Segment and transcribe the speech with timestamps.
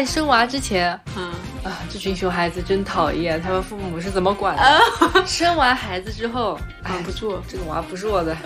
[0.00, 1.24] 在生娃之前，嗯
[1.62, 4.80] 啊，这群熊孩子真讨厌，他们父母是怎么管的？
[5.26, 7.38] 生完孩子之后， 哎管不住。
[7.46, 8.34] 这个娃不是我的。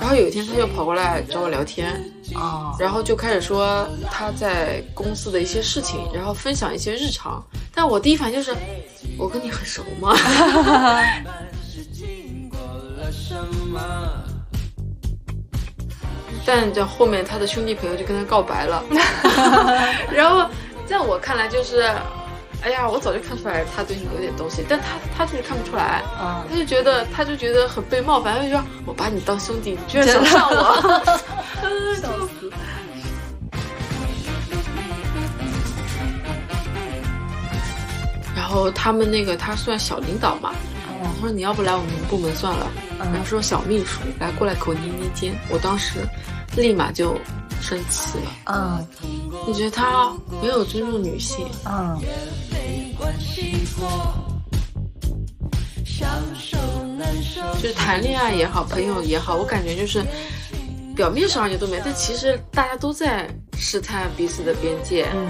[0.00, 1.92] 然后有一天他就跑过来找我聊天，
[2.36, 7.44] 哦，然后就开始说他在公司的一些事情，然后分享一些日常。
[7.74, 8.54] 但我第一反应就是，
[9.18, 10.14] 我跟你很熟吗？
[16.46, 18.82] 但这后面他的兄弟朋友就跟他告白了，
[20.12, 20.48] 然后
[20.86, 21.80] 在我看来就是，
[22.62, 31.02] 哎呀，我早就看出来他对你有点东西，但他他就是看不出来，嗯，他就觉得他就觉得很被冒犯，他就说我把你当兄弟，你居然想上我，
[32.00, 32.08] 笑
[32.40, 32.52] 死。
[38.36, 40.52] 然后他们那个他算小领导嘛，
[41.02, 46.00] 他说你要不来我们部门算了，然后说小秘书来过来给我捏捏肩，我当时
[46.56, 47.16] 立马就
[47.60, 48.86] 生气了，嗯
[49.46, 50.12] 你觉得他
[50.42, 52.00] 没有尊重女性，嗯，
[57.60, 60.02] 就是谈恋爱也好，朋友也好，我感觉就是
[60.94, 65.06] 表面上也都没，但其实大家都在试探彼此的边界。
[65.14, 65.28] 嗯，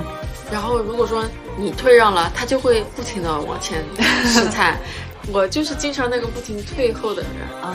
[0.51, 1.25] 然后如果说
[1.59, 3.85] 你退让了，他就会不停的往前
[4.27, 4.79] 试探。
[5.33, 7.31] 我就是经常那个不停退后的人。
[7.61, 7.75] 啊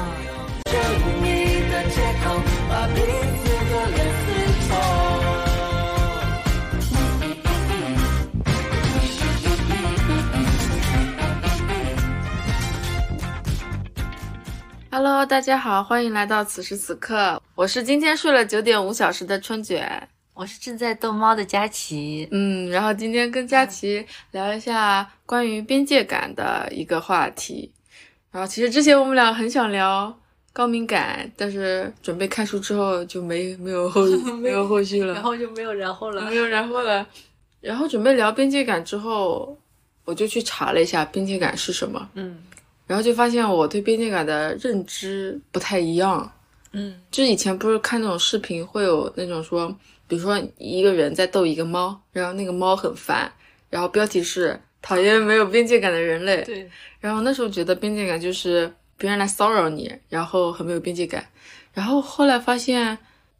[14.89, 20.07] ，Hello，大家好，欢迎来到此时此刻，我是今天睡了九点五小时的春卷。
[20.33, 22.27] 我是正在逗猫的佳琪。
[22.31, 27.71] 嗯，然后今天跟佳琪聊一下关于边界感的一个话题。
[28.31, 30.17] 然后其实之前我们俩很想聊
[30.53, 34.03] 高敏感，但是准备看书之后就没没有后
[34.41, 36.35] 没有后续了，然后就没有然后了没。
[36.35, 37.05] 有然后了。
[37.61, 39.55] 然后准备聊边界感之后，
[40.03, 42.37] 我就去查了一下边界感是什么，嗯
[42.87, 46.29] 然后就发现我对边界感的认知不太一样。
[46.73, 49.67] 嗯就以前不是看那种视频，会有那种说，
[50.07, 53.31] 比如说一个人在逗一个猫，然后那个猫很烦，
[53.69, 56.41] 然后标题是讨厌没有边界感的人类。
[56.43, 56.69] 对，
[56.99, 61.27] 然后那时候觉得边界感就是别人来骚扰你，然后很没有边界感。
[61.73, 62.95] 然后后来发现，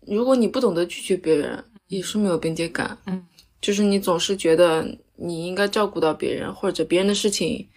[0.07, 2.97] 如果你不懂得拒绝别人，也是没有边界感。
[3.05, 3.23] 嗯，
[3.61, 7.67] 就是你总是觉得你应该照顾到别人，或者别人的事情，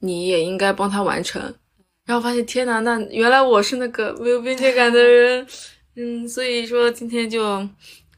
[0.00, 1.40] 你也应该帮他完成。
[2.04, 5.46] 然后发现天呐，那原来我是那个没有边界感的人。
[5.96, 7.66] 嗯，所以说今天就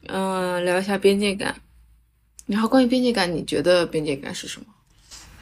[0.07, 1.55] 嗯、聊一下边界感。
[2.45, 4.67] 然后关于边界感，你觉得边界感是什么？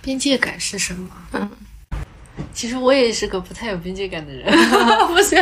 [0.01, 1.09] 边界感是什么？
[1.33, 1.49] 嗯，
[2.53, 4.45] 其实我也是个不太有边界感的人，
[5.07, 5.35] 不是，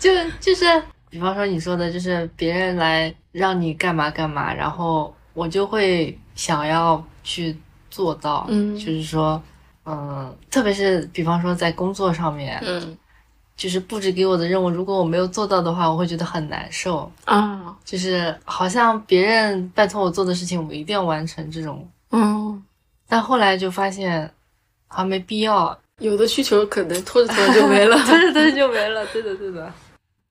[0.00, 0.64] 就就是，
[1.10, 7.56] 比方说你说的，就是别人来让你干嘛干嘛，然后我就会想要去
[7.90, 8.76] 做到，嗯。
[8.78, 9.42] 就是说，
[9.84, 12.96] 嗯，特别是比方说在工作上面，嗯。
[13.56, 22.62] 就是布置给我的任务，如果我没有做到的话，我会觉得很难受，啊，就是好像别人拜托我做的事情，我一定要完成这种，嗯，
[23.08, 24.32] 但后来就发现，
[24.86, 27.96] 好像没必要，有的需求可能拖着拖着就没了。
[28.06, 29.72] 拖着拖着就没了，对的对的，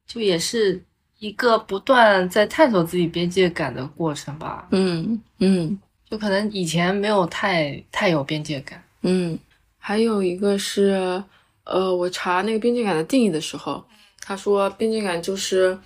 [0.06, 0.82] 就也是
[1.20, 4.68] 一个不断在探索自己边界感的过程吧。
[4.72, 5.78] 嗯嗯
[6.10, 9.38] 就可能以前没有太太有边界感，嗯，
[9.78, 11.22] 还有一个是，
[11.66, 13.84] 呃，我查那个边界感的定义的时候，
[14.22, 15.78] 他说边界感就是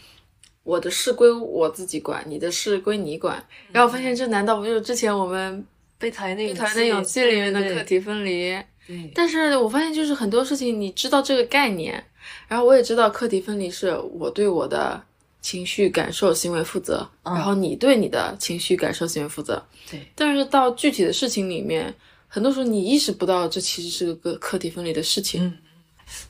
[0.61, 3.43] 我的事归我自己管，你的事归你管。
[3.71, 5.65] 然后我发现这难道不就是之前我们
[5.97, 8.55] 被讨厌的《讨厌的勇气》里面的课题分离？
[8.87, 12.03] 对，但是我发现就是很多事情你知道这个概念，
[12.47, 15.01] 然后我也知道课题分离是我对我的
[15.41, 19.63] 情绪、感受、行为负责，嗯然后你对你的情绪、感受、行为负责。
[19.89, 21.93] 对，但是到具体的事情里面，
[22.27, 25.45] 很多时候你意识不到这其实是个课题分离的事情。
[25.45, 25.53] 嗯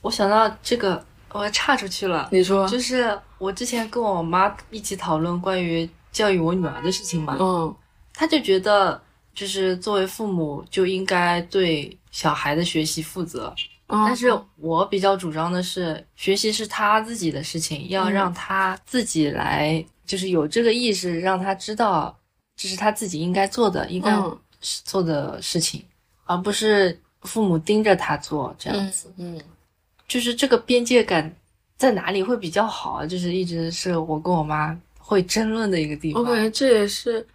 [0.00, 2.28] 我想到这个，我要岔出去了。
[2.30, 7.74] 你说，就是我之前跟我妈一起讨论关于教育我女儿的事情嘛，嗯
[8.14, 9.02] 她就觉得
[9.34, 13.52] 就是作为父母就应该对小孩的学习负责，
[13.88, 14.28] 嗯，但是
[14.58, 22.16] 我比较主张的是，学习是他自己的事情，要嗯让他自己来，就是有这个意识，让他知道
[22.54, 25.84] 这是他自己应该做的、应该嗯做的事情，
[26.26, 29.12] 而不是父母盯着他做这样嗯子。
[29.16, 29.40] 嗯
[30.06, 31.34] 就是这个边界感
[31.78, 33.06] 在哪里会比较好啊？
[33.06, 36.22] 就是一直是我跟我妈会争论的一个地方。
[36.22, 37.26] 我感觉这也是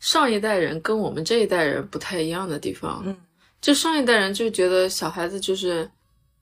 [0.00, 3.02] 上一代人跟我们这一代人不太一样的地方。
[3.06, 3.16] 嗯，
[3.64, 5.90] 就上一代人就觉得小孩子就是，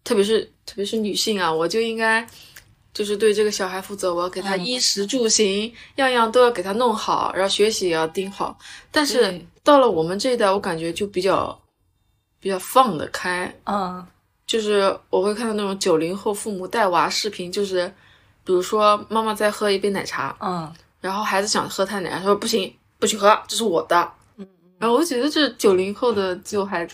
[0.03, 2.27] 特别是特别是女性啊，我就应该
[2.93, 4.67] 就是对这个小孩负责，我要给他嗯。
[4.67, 8.59] 衣食住行，样样都要给他弄好，然后学习也要盯好。
[8.91, 11.57] 但是到了我们这一代，我感觉就比较
[12.41, 14.05] 比较放得开，嗯。
[14.45, 17.87] 就是我会看到那种九零后父母带娃视频，就是
[18.43, 20.75] 比如说妈妈在喝一杯奶茶，嗯。
[21.01, 24.13] 然后孩子想喝他奶茶，他说不行，不许喝，这是我的。
[24.39, 24.49] 嗯。
[24.81, 26.85] 然后我觉得这九零后的就还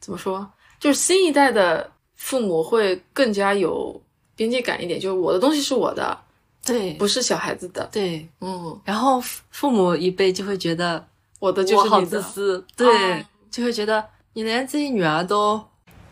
[0.00, 0.48] 怎么说，
[0.78, 4.00] 就是新一代的父母会更加有
[4.34, 6.18] 边界感一点，就是我的东西是我的，
[6.64, 7.88] 对不是小孩子的。
[7.92, 11.04] 对，嗯，然后父父母一辈就会觉得
[11.40, 14.04] 我的就是你的，自私，对，哦就会觉得
[14.34, 15.58] 你连自己女儿都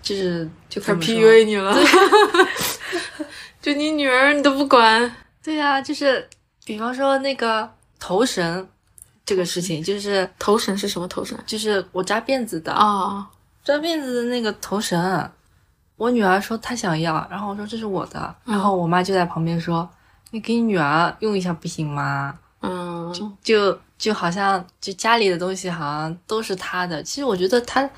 [0.02, 1.76] 就是就开始 PUA 你了。
[3.60, 6.28] 就你女儿你都不管，对呀、就是
[6.66, 8.68] 比方说那个头绳
[9.24, 13.26] 这个事情，就是头绳是什么头绳就是我扎辫子的，啊？
[13.64, 15.30] 扎辫子的那个头绳，
[15.96, 19.88] 我女儿说她想要，然后我说这是我的，嗯然后我妈就在旁边说，
[20.30, 22.38] 你给你女儿用一下不行吗？
[22.60, 23.12] 嗯，
[23.42, 27.88] 就就好像就家里的东西好像都是她的，其实我觉得她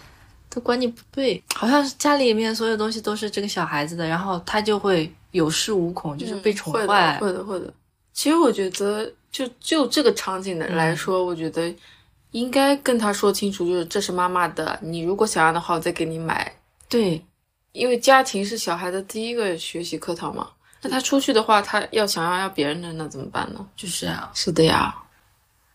[0.50, 7.20] 的观念不对，好像是家里面所有东西都是这个小孩子的，然后她就会有恃无恐，就是被宠坏的，。
[7.20, 7.72] 会的，会的。
[8.12, 11.74] 其实我觉得，就就这个场景的来说，我觉得
[12.36, 16.52] 应该跟他说清楚，就是这是妈妈的，你如果想要的话，我再给你买。
[16.86, 17.24] 对，
[17.72, 20.50] 因为家庭是小孩的第一个学习课堂嘛。
[20.82, 23.66] 那他出去的话，他要想要要别人的，那怎么办呢？
[23.74, 24.94] 就是啊，是的呀。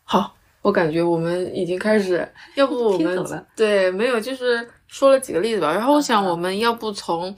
[0.03, 3.25] 好，我感觉我们已经开始，要不我们
[3.57, 5.73] 对没有，就是说了几个例子吧。
[5.73, 7.35] 然后我想，嗯我们要不从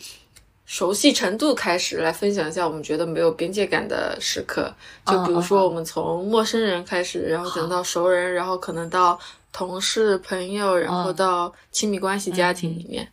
[0.73, 4.73] 熟悉程度开始来分享一下我们觉得没有边界感的时刻，
[5.05, 9.19] 就比如嗯说我们从陌生人开始，然后等到熟人，然后可能到
[9.51, 13.07] 同事、朋友，然后嗯到亲密关系、家庭里面，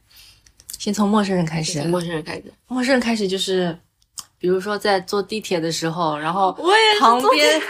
[0.78, 1.90] 先从陌生人开始从。
[1.90, 2.44] 陌生人开始。
[2.66, 3.78] 陌生人开始就是，
[4.38, 7.62] 比如说在坐地铁的时候，然后我也旁边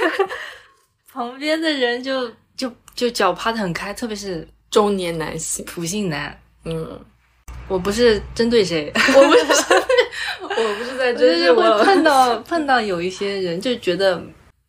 [1.12, 6.40] 旁边的人就就就脚趴的很开，特别是中年男性，普信男。
[6.62, 7.00] 嗯，
[7.70, 9.75] 我不是针对谁，我不是，
[10.43, 11.84] 我不是在就是会针对我。
[11.84, 14.20] 碰到碰到有一些人就觉得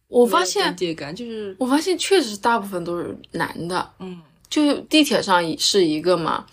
[0.08, 4.22] 我发现感就是我发现确实大部分都是男的，嗯。
[4.50, 6.46] 就地铁上是一个嘛，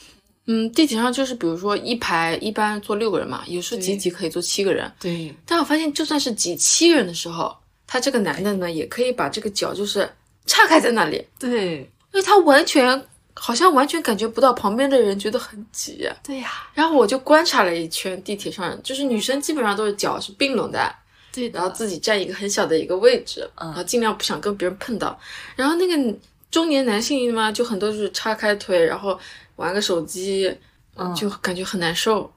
[0.46, 3.96] 嗯，地铁上就是比如说一排一般坐六个人嘛，有时候挤对。
[3.96, 5.34] 挤可以坐七个人，对。
[5.44, 7.54] 但我发现就算是挤七个人的时候，
[7.86, 10.08] 他这个男的呢也可以把这个脚就是
[10.46, 11.90] 岔开在那里，对。
[12.12, 13.04] 因为他完全
[13.38, 16.08] 好像完全感觉不到旁边的人觉得很挤。
[16.22, 20.94] 对呀，然后我就观察了一圈地铁上，就是女生基本上都是脚是并拢的，
[21.32, 25.18] 对的，然后自己占一个很小的一个位置，嗯然后尽量不想跟别人碰到。
[25.54, 26.18] 然后那个
[26.50, 29.18] 中年男性嘛，就很多就是叉开腿，然后
[29.56, 30.52] 玩个手机，
[30.96, 32.30] 嗯就感觉很难受。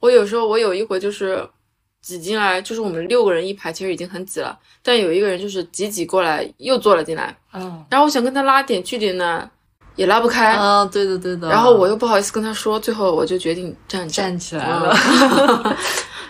[0.00, 1.48] 我有时候我有一回就是
[2.02, 9.50] 挤进来，就是我们六个人一排，其实已经很挤了，但有一个人就是挤挤过来又坐了进来，嗯然后我想跟他拉点距离呢，
[9.96, 10.52] 也拉不开。
[10.52, 15.76] 啊，对的对的，然后我又不好意思跟他说，最后我就决定站站起来嗯了，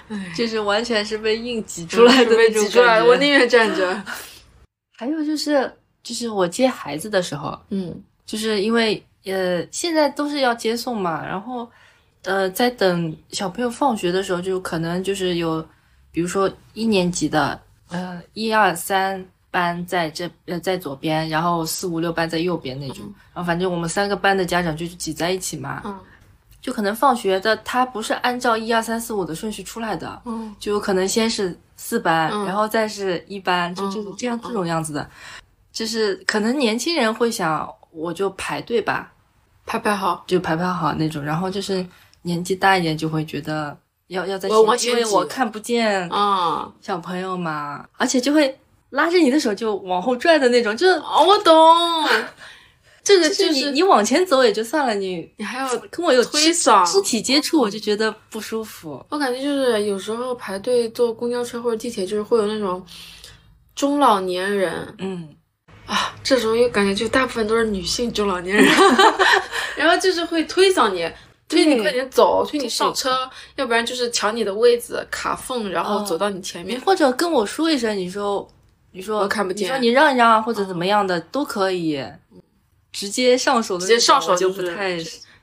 [0.36, 4.02] 就是完全是被硬挤出来的被那种挤出来，我宁愿站着。
[4.96, 5.70] 还有就是，
[6.02, 11.68] 就是我接孩子的时候，嗯就是因为呃现在都是要接送嘛，然后
[12.24, 15.64] 呃在等小朋友放学的时候，就可能就是有，
[16.10, 19.24] 比如说一年级的呃一二三
[19.56, 25.98] 班在这呃在左边，然后四五六班在右边那种，然后反正我们三个班的家长就挤在一起嘛，嗯。
[26.60, 30.54] 就可能放学的他不是按照一二三四五的顺序出来的，嗯。
[30.58, 32.44] 就有可能先是四班，嗯。
[32.44, 35.08] 然后再是一班，就这嗯嗯这样这种样子的，
[35.72, 39.12] 就是可能年轻人会想，我就排队吧，
[39.64, 40.24] 排排好。
[40.26, 41.86] 就排排好那种，然后就是
[42.22, 43.76] 年纪大一点就会觉得
[44.08, 48.58] 要要在我往前，因为我看不见啊、小朋友嘛，而且就会
[48.90, 51.54] 拉着你的手就往后拽的那种，就是哦，我懂，
[53.02, 59.04] 这个就就是你你往前走也就算了，你你还要跟我有推肢搡肢体接触，我就觉得不舒服。
[59.10, 62.84] 我感觉就是有时候排队坐公交车或者地铁，就是会有那种
[63.74, 65.28] 中老年人嗯，
[65.86, 68.64] 啊，这时候又感觉就大部分都是女性中老年人，
[69.76, 71.08] 然后就是会推搡你。
[71.48, 76.76] 推你对快点走，推你上车，要不然就是抢你的位子卡缝，然后哦走到你前面。
[76.76, 78.44] 你或者跟我说一声，你说
[78.96, 82.02] 你说我看不见你说你让一让啊，或者怎么样的、都可以。
[82.92, 84.96] 直接上手的直接上手就就是不太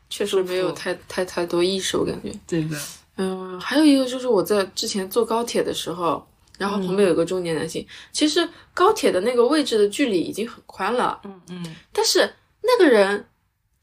[0.09, 2.33] 确实没有太太太多意识，我感觉。
[2.47, 2.75] 对的。
[3.17, 6.25] 嗯，还有一个就是我在之前坐高铁的时候，
[6.57, 12.27] 然后旁边有个中年男性，其实高铁的那个位置的距离已经很宽了，嗯嗯但是
[12.61, 13.23] 那个人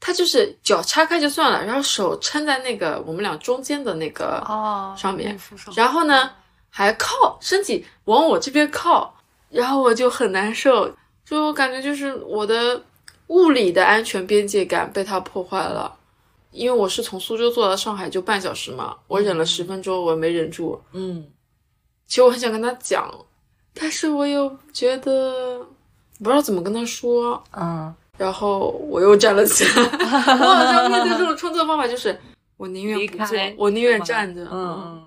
[0.01, 5.39] 他就是脚叉开就算了，然后手撑在那个我们俩中间的那个哦上面，
[5.77, 6.29] 然后呢，
[6.69, 9.15] 还靠身体往我这边靠，
[9.51, 10.89] 然后我就很难受，
[11.25, 12.81] 就我感觉就是我的
[13.27, 15.97] 物理的安全边界感被他破坏了。
[16.51, 20.77] 因为我是从苏州坐到上海就半小时嘛，我忍了十分钟，我没忍住。
[20.91, 21.25] 嗯，
[22.07, 23.09] 其实我很想跟他讲，
[23.73, 25.65] 但是我又觉得
[26.19, 29.71] 不知道怎么跟他说，嗯，然后我又站了起来。
[29.81, 32.19] 我好像面对这种冲突的方法就是，
[32.57, 34.45] 我宁愿不做离开，我宁愿站着。
[34.51, 35.01] 嗯，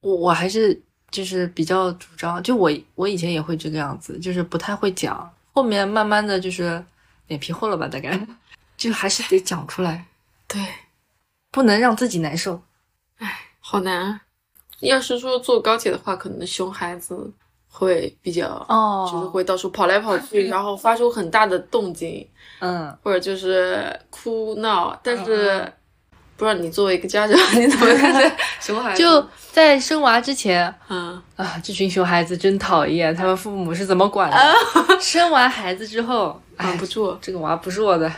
[0.00, 6.84] 我我还是就是比较主张，就我我以前也会这个样子，就是不太会讲，后面慢慢的就是
[7.28, 8.18] 脸皮厚了吧，大概
[8.76, 10.06] 就还是得讲出来，
[10.46, 10.60] 对，
[11.50, 12.62] 不能让自己难受。
[13.18, 14.06] 唉好难。
[14.06, 14.20] 啊
[14.80, 17.28] 要是说坐高铁的话，可能熊孩子
[17.68, 22.24] 会比较，哦就是会到处跑来跑去， 然后发出很大的动静，
[22.60, 24.96] 嗯，或者就是哭闹。
[25.02, 25.72] 但是
[26.38, 28.98] 不知道你作为一个家长，你怎么看待熊孩子？
[29.02, 34.54] 就在生娃之前嗯，啊，这群熊孩子真讨厌，他们父母是怎么管的？
[35.00, 38.08] 生完孩子之后，哎管不，住，这个娃不是我的。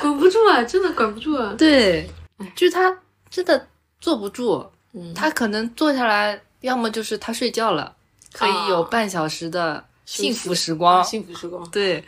[0.00, 1.52] 管不住啊，真的管不住啊。
[1.58, 2.08] 对，
[2.54, 2.96] 就是他
[3.28, 3.66] 真的
[4.00, 7.92] 坐不住，嗯，他可能坐下来，要么就是他睡觉了，
[8.32, 11.02] 可以有啊半小时的幸福时光。
[11.02, 11.68] 幸福时光。
[11.70, 12.04] 对，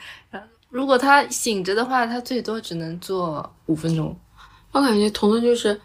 [0.69, 4.15] 如果他醒着的话，他最多只能坐五分钟。
[4.73, 5.81] 我感觉彤彤就是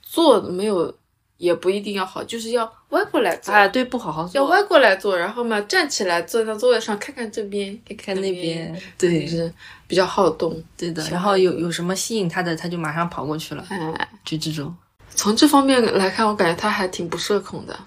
[0.00, 0.92] 坐没有，
[1.36, 9.52] 也不一定要好，就是要歪过来坐，哎，对，不好好坐，要歪过来坐，然后嘛站起来坐在座位上，看看这边，看看那边，就对，是
[9.86, 10.60] 比较好动。
[10.76, 11.02] 对的。
[11.10, 14.74] 然后有有什么吸引他的，他就马上跑过去了，哎，就这种。
[15.14, 17.78] 从这方面来看，我感觉他还挺不社恐的，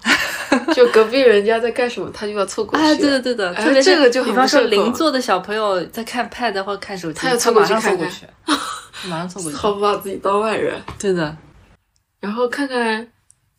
[0.74, 2.84] 就隔壁人家在干什么，他就要凑过去。
[2.84, 9.56] 啊，对的对的，这个就很比方说邻座的小朋友在看 pad 或看手机，他要凑过去马上凑过去。
[9.58, 11.36] 好不把自己当外人，对的，
[12.20, 13.06] 然后看看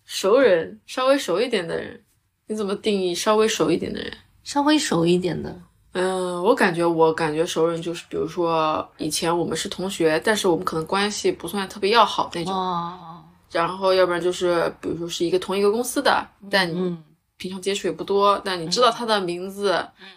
[0.05, 2.00] 熟人，稍微熟一点的人，
[2.47, 4.12] 你怎么定义稍微熟一点的人？
[4.43, 5.53] 稍微熟一点的，
[5.91, 12.53] 嗯，我感觉我感觉熟人就是，比如说以前我们是同学，但是我们可能关系不算特别要好那种。
[12.53, 13.06] 哦，
[13.51, 17.03] 然后要不然就是，比如说是一个同一个公司的，但你嗯，
[17.37, 19.71] 平常接触也不多，但你知道他的名字，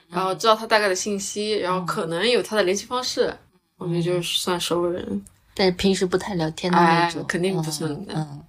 [0.08, 3.32] 然后知道他大概的信息，然后可能有他的联系方式，
[3.76, 5.24] 我觉得就是算熟人。
[5.54, 8.42] 但是平时不太聊天的那哎种，肯定不算的嗯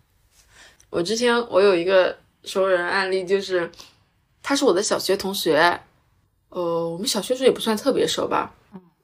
[0.90, 3.70] 我之前我有一个熟人案例，就是
[4.44, 5.80] 他是我的小学同学，
[6.50, 8.54] 呃，我们小学时候也不算特别熟吧，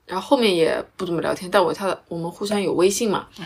[0.06, 3.46] 然后后面也不怎么聊天，但我他我们互相有微信嘛，嗯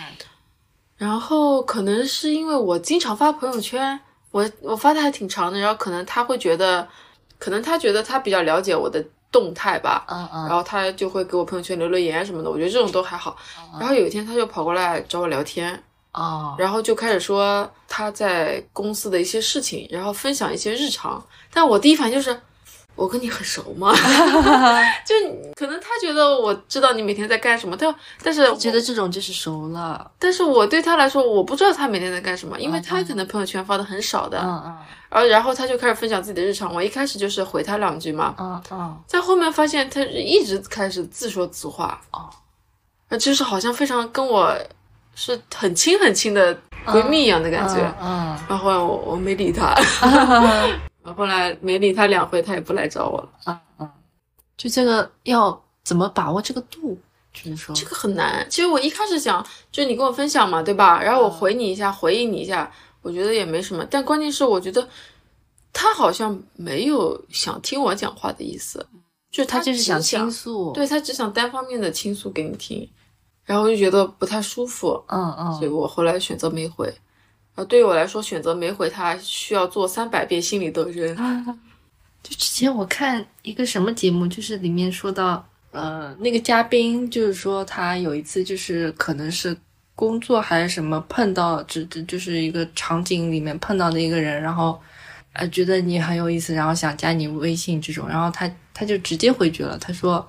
[1.01, 6.87] 然后可能是因为我经常发朋友圈，我我发的还挺长的，然后可能他会觉得，
[7.39, 13.35] 可能他觉得他比较了解我的动态吧，嗯嗯然后他就会给我朋友圈留留言什么的，我觉得这种都还好。
[13.57, 15.73] 嗯然后有一天他就跑过来找我聊天，
[16.11, 21.19] 哦，然后就开始说他在公司的一些事情，然后分享一些日常。
[21.51, 22.39] 但我第一反应就是，
[22.95, 23.93] 我跟你很熟吗？
[25.05, 25.15] 就
[25.55, 27.93] 可能他觉得我知道你每天在干什么，但
[28.23, 34.77] 但是我觉得这种就是熟了，但是我对他来说，我不知道他每天在干什么，因为嗯他可能朋友圈发的很少的，嗯嗯。
[35.09, 36.73] 然后然后他就开始分享自己的日常。
[36.73, 42.29] 我一开始就是回他两句嘛，嗯嗯，在后面发现他一直开始自说自话，哦，
[43.09, 44.55] 呃，就是好像非常跟我
[45.13, 47.75] 是很亲很亲的闺蜜一样的感觉。
[48.01, 53.29] 嗯然后我我没理他， 嗯然后后来没理他两回，他也不来找我了。
[53.45, 53.89] 嗯嗯，
[54.57, 56.97] 就这个要怎么把握这个度，
[57.33, 58.45] 只能说，这个很难。
[58.49, 61.01] 其实我一开始想，就你跟我分享嘛，对吧？
[61.01, 63.85] 然后我回你一下，回应你一下，我觉得也没什么。
[63.89, 64.87] 但关键是，我觉得
[65.73, 68.85] 他好像没有想听我讲话的意思，
[69.31, 72.87] 就他就是想倾诉，，对他只想单方面的倾诉给你听，
[73.43, 76.93] 然后我就觉得不太舒服，嗯嗯所以嗯，我后来选择没回。
[77.55, 81.15] 啊，对于我来说，选择没回他需要做三百遍心理斗争。
[82.23, 89.57] 就之前我看一个什么节目，就是里面说到，呃，那个嘉宾就是说他有一次就是可能是
[89.95, 94.79] 工作还是什么碰到，只只就是一个场景里面碰到的一个人，然后，
[95.33, 100.25] 呃，觉得你很有意思，然后想加你微信这种，然后他他就直接回绝了，他说，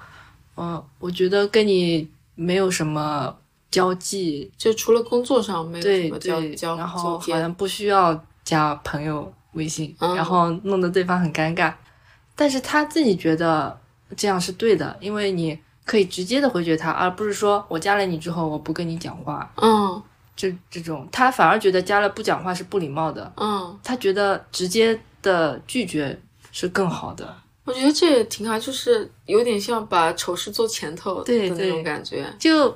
[0.56, 3.36] 嗯、我觉得跟你没有什么
[3.72, 11.72] 交际，就除了工作上没有什对么交对，交然后，好像不需要加朋友微信，嗯然后弄得对方很尴尬。
[12.36, 13.76] 但是他自己觉得
[14.16, 20.02] 这样是对的，因为你可以直接的回绝他，而不是说我加了你之后我不跟你讲话，嗯
[20.36, 26.18] 这这种他反而觉得加了不讲话是不礼貌的，嗯，他觉得直接的拒绝
[26.50, 27.36] 是更好的。
[27.64, 32.74] 我觉得这也挺好，就是有点像把丑事做前头的对那种感觉，就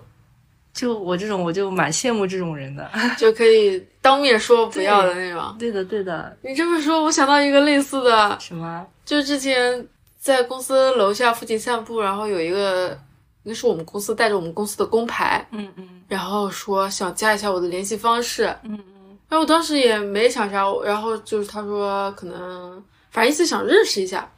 [0.76, 2.88] 就我这种我就蛮羡慕这种人的。
[3.16, 5.56] 就可以当面说不要的那种。
[5.58, 6.36] 对的，对的。
[6.42, 8.86] 你这么说，我想到一个类似的，什么？
[9.06, 9.84] 就之前
[10.18, 12.96] 在公司楼下附近散步，然后有一个，
[13.42, 24.30] 那是我们公司带着我们公司的工牌，嗯嗯然后说想加一下我的联系方式，嗯嗯然后我当时也没想啥，然后就是他说可能反正意思想认识一下，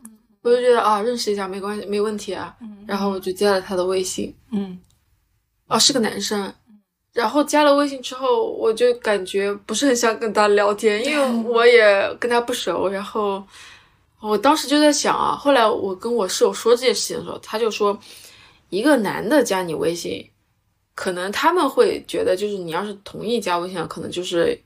[0.43, 4.79] 我就觉得啊认识一下没关系没问题啊，嗯然后我就加了他的微信，嗯
[5.69, 6.53] 哦是个男生，
[7.13, 13.43] 然后加了微信之后，我就感觉不是很想跟他聊天，因为我也跟他不熟，然后
[14.21, 17.97] 我当时就在想啊，后来我跟我室友说这件事情的时候，他就说
[18.69, 20.29] 一个男的加你微信。
[20.95, 24.61] 可能他们会觉得，就是你要是同意加微信，可能就是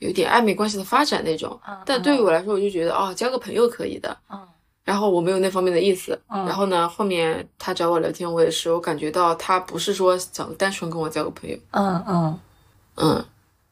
[0.00, 1.58] 有点暧昧关系的发展那种。
[1.86, 4.14] 但对于我来说，我就觉得哦，交个朋友可以的。
[4.30, 4.38] 嗯
[4.84, 6.18] 然后我没有那方面的意思。
[6.28, 12.38] 嗯然后呢，后面他找我聊天，我也是，我感觉到他不是说想单纯跟我交个朋友，嗯嗯
[12.96, 13.24] 嗯，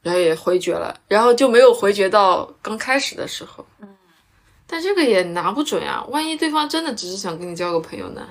[0.03, 3.65] 然后也回绝了，然后就没有回绝到刚开始的时候。
[3.81, 3.89] 嗯，
[4.67, 8.23] 但这个也拿不准呀，万一对方真的只是想跟你交个朋友呢？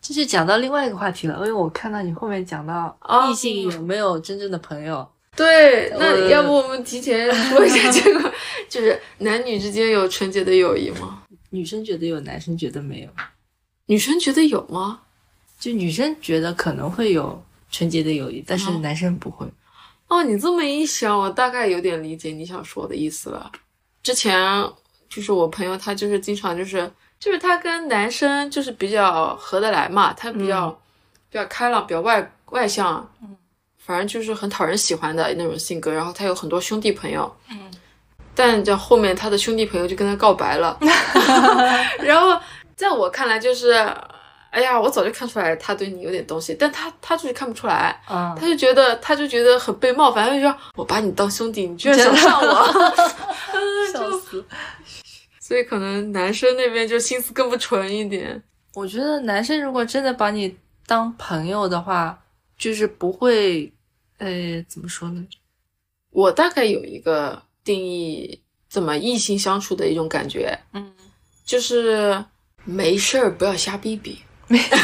[0.00, 8.32] 这是讲到另外一个话题了，因为我看到你后面讲到哦异性有没有真正的朋友，对，那呃要不我们提前说一下这个，
[8.70, 11.24] 就是男女之间有纯洁的友谊吗？
[11.56, 13.08] 女生觉得有，男生觉得没有。
[13.86, 15.00] 女生觉得有吗？
[15.58, 19.46] 就女生觉得可能会有纯洁的友谊，但是哦男生不会。
[20.08, 23.50] 哦，你这么一想，我大概有点理解你想说的意思了。
[24.02, 24.38] 之前
[25.08, 30.70] 就是我朋友，他就是经常就是就是他跟男生就是比较合得来嘛，他比较、
[31.30, 33.34] 比较开朗，比较外外向，嗯，
[33.78, 35.90] 反正就是很讨人喜欢的那种性格。
[35.92, 37.70] 然后他有很多兄弟朋友，嗯，
[38.36, 40.78] 但这后面他的兄弟朋友就跟他告白了，
[42.04, 42.38] 然后
[42.76, 43.72] 在我看来就是，
[44.50, 47.98] 哎呀，我早就看出来他对你有点东西，但他他就是看不出来。
[48.08, 52.66] 嗯，他就觉得，他就觉得很被冒犯，他就说：“我把你当兄弟，你居然想上我。
[53.92, 54.44] 笑死。”
[55.40, 58.42] 所以可能男生那边就心思更不纯一点。
[58.74, 60.54] 我觉得男生如果真的把你
[60.86, 62.18] 当朋友的话，
[62.58, 63.72] 就是不会，
[64.18, 65.24] 呃，怎么说呢？
[66.10, 70.92] 我大概有一个定义，怎么异性相处的一种感觉，嗯，
[71.44, 72.24] 就是
[72.64, 74.16] 没事儿不要瞎逼逼，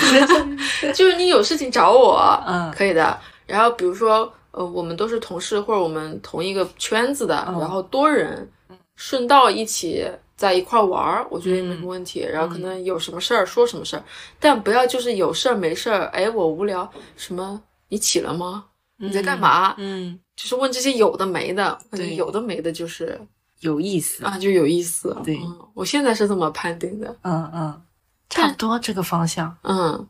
[0.94, 2.70] 就是你有事情找我，嗯。
[2.72, 3.18] 可以的。
[3.46, 7.60] 然后比如说，呃，我们都是同事或者我们同一个圈子的，嗯。
[7.60, 8.50] 然后多人
[8.96, 10.04] 顺道一起
[10.36, 12.20] 在一块儿玩儿，我觉得也没什么问题。
[12.20, 14.02] 然后可能有什么事儿说什么事儿，
[14.40, 18.64] 但不要就是有事儿没事儿，哎，我无聊，什么你起了吗？
[19.02, 19.74] 你在干嘛？
[19.78, 23.20] 嗯，就是问这些有的没的，对有的没的就是
[23.60, 24.24] 有意思。
[24.24, 25.16] 啊，就有意思。
[25.24, 27.14] 对嗯，我现在是这么判定的。
[27.22, 27.82] 嗯嗯，
[28.30, 30.08] 差不多这个方向，嗯，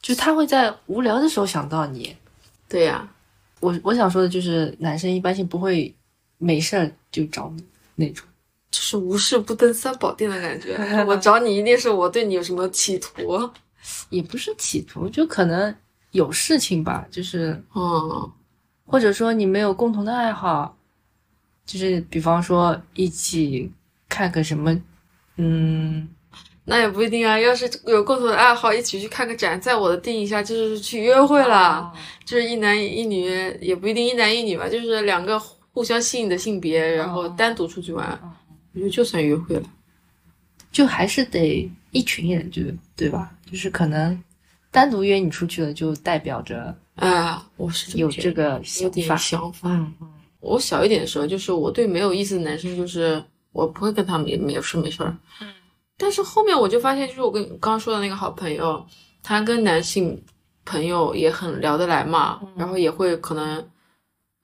[0.00, 2.16] 就他会在无聊的时候想到你。
[2.68, 3.06] 对呀、
[3.60, 5.94] 我我想说的就是，男生一般性不会
[6.38, 7.64] 没事儿就找你
[7.96, 8.26] 那种。
[8.70, 10.76] 就是无事不登三宝殿的感觉。
[11.04, 13.50] 我找你一定是我对你有什么企图。
[14.10, 15.74] 也不是企图，就可能
[16.12, 18.30] 有事情吧，就是嗯
[18.84, 20.76] 或者说你没有共同的爱好，
[21.64, 23.70] 就是比方说一起
[24.08, 24.76] 看个什么，
[25.36, 26.08] 嗯，
[26.64, 27.38] 那也不一定啊。
[27.38, 31.92] 要是有共同的爱好，一起去看个展，在我的定义下就是去约会了。
[32.24, 33.26] 就是一男一女，
[33.60, 35.38] 也不一定一男一女吧，就是两个
[35.72, 38.20] 互相吸引的性别，然后单独出去玩，
[38.72, 39.62] 我觉得就算约会了。
[40.72, 42.62] 就还是得一群人，就
[42.96, 43.32] 对吧？
[43.50, 44.20] 就是可能
[44.70, 49.16] 单独约你出去了，就代表着啊，我是有这个有点想法。
[49.16, 49.70] 想法。
[49.70, 49.94] 嗯
[50.40, 55.14] 我小一点的时候，就是我对没有意思的男生，就是我不会跟他没没事没事儿。
[55.42, 55.48] 嗯。
[55.98, 58.82] 但是后面我就发现，就是我跟刚刚说的那个好朋友，
[59.22, 60.18] 他跟男性
[60.64, 63.62] 朋友也很聊得来嘛，然后也会可能，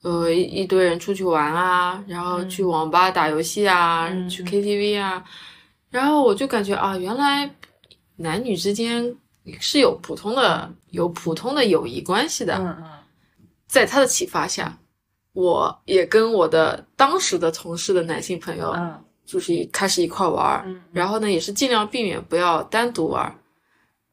[0.03, 5.23] 呃，一一堆人出去玩啊，然后去网吧打游戏啊，嗯去 KTV 啊，
[5.89, 7.49] 然后我就感觉啊，原来
[8.17, 9.15] 男女之间
[9.59, 12.55] 是有普通的有普通的友谊关系的。
[12.57, 12.83] 嗯嗯。
[13.67, 14.77] 在他的启发下，
[15.33, 19.03] 我也跟我的当时的同事的男性朋友，嗯。
[19.25, 23.35] 就是一开始一块玩儿，嗯然后呢，也是尽量避免不要单独玩儿。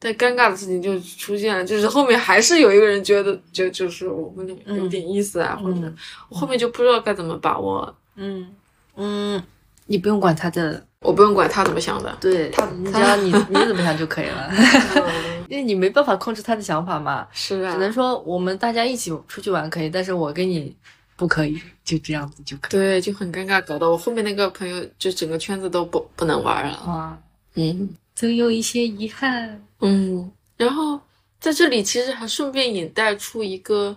[0.00, 5.96] 但尴尬的事情就出现了，就是后面还是有一个人觉得，就就是我们俩有点意思啊，或者嗯。
[6.28, 8.52] 我后面就不知道该怎么把握，嗯。
[8.96, 9.40] 嗯，
[9.86, 12.16] 你不用管他的，我不用管他怎么想的。
[12.20, 14.50] 对他，你只要你 你怎么想就可以了，
[15.48, 17.28] 因为你没办法控制他的想法嘛。
[17.30, 20.74] 是啊只，能说我们大家一起出去玩可以，但是我跟你
[21.14, 22.70] 不可以，就这样子就可以。
[22.70, 26.72] 对，就很尴尬，搞得我后面那个朋友就整个圈子都不不能玩了。
[26.78, 27.18] 啊，
[27.54, 27.90] 嗯。
[28.14, 29.60] 总有一些遗憾。
[29.80, 31.00] 嗯，然后
[31.40, 33.96] 在这里其实还顺便引带出一个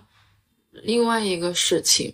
[0.72, 2.12] 另外一个事情，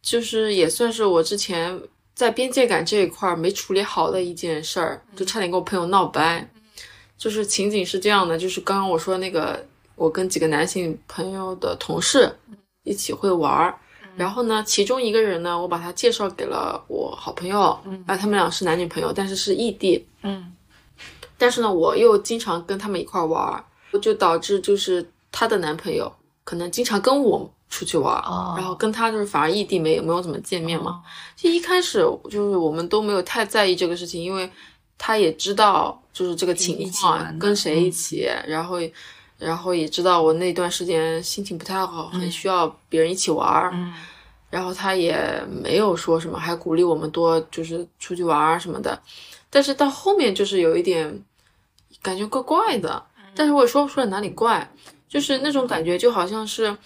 [0.00, 1.78] 就是也算是我之前
[2.14, 6.48] 在边界感这一块儿没处理好的一件事儿，就差点跟我朋友闹掰。
[7.16, 12.28] 就是情景是这样的，就是刚刚我说那个，我跟几个男性朋友的同事
[12.82, 13.78] 一起会玩儿，
[14.16, 17.60] 然后呢，其中一个人呢，我把他介绍给了我好朋友，
[18.06, 20.52] 啊，他们俩是男女朋友，但是是异地，嗯。
[21.38, 23.64] 但是呢，我又经常跟他们一块儿玩儿，
[24.00, 28.14] 就导致就是她的男朋友可能经常跟我出去玩
[28.54, 31.02] 然后跟他就是反而异地没有没有怎么见面嘛。
[31.34, 34.48] 就一开始就是我们都没有太在意这个事情，因为
[34.98, 38.76] 他也知道就是这个情况，跟谁一起，然后
[39.38, 43.70] 然后也知道我那段时间心情不太好，很需要别人一起玩儿。
[43.72, 43.92] 嗯。
[44.50, 49.00] 然后他也没有说什么，还鼓励我们多就是出去玩儿什么的。
[49.48, 51.24] 但是到后面就是有一点
[52.02, 53.02] 感觉怪怪的，
[53.34, 54.70] 但是我也说不出来哪里怪，
[55.08, 56.76] 就是那种感觉就好像是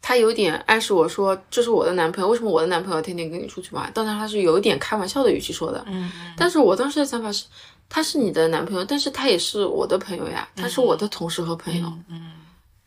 [0.00, 3.90] 他有点暗示我说这是我的男朋友，为什么我的男朋友天天跟你出去玩？
[3.92, 7.44] 当然他是有一点开玩笑的语气说的，嗯但是我当时的想法是，
[7.88, 12.32] 他是你的男朋友，但是他也是我的朋友呀，他是我的同事和朋友，嗯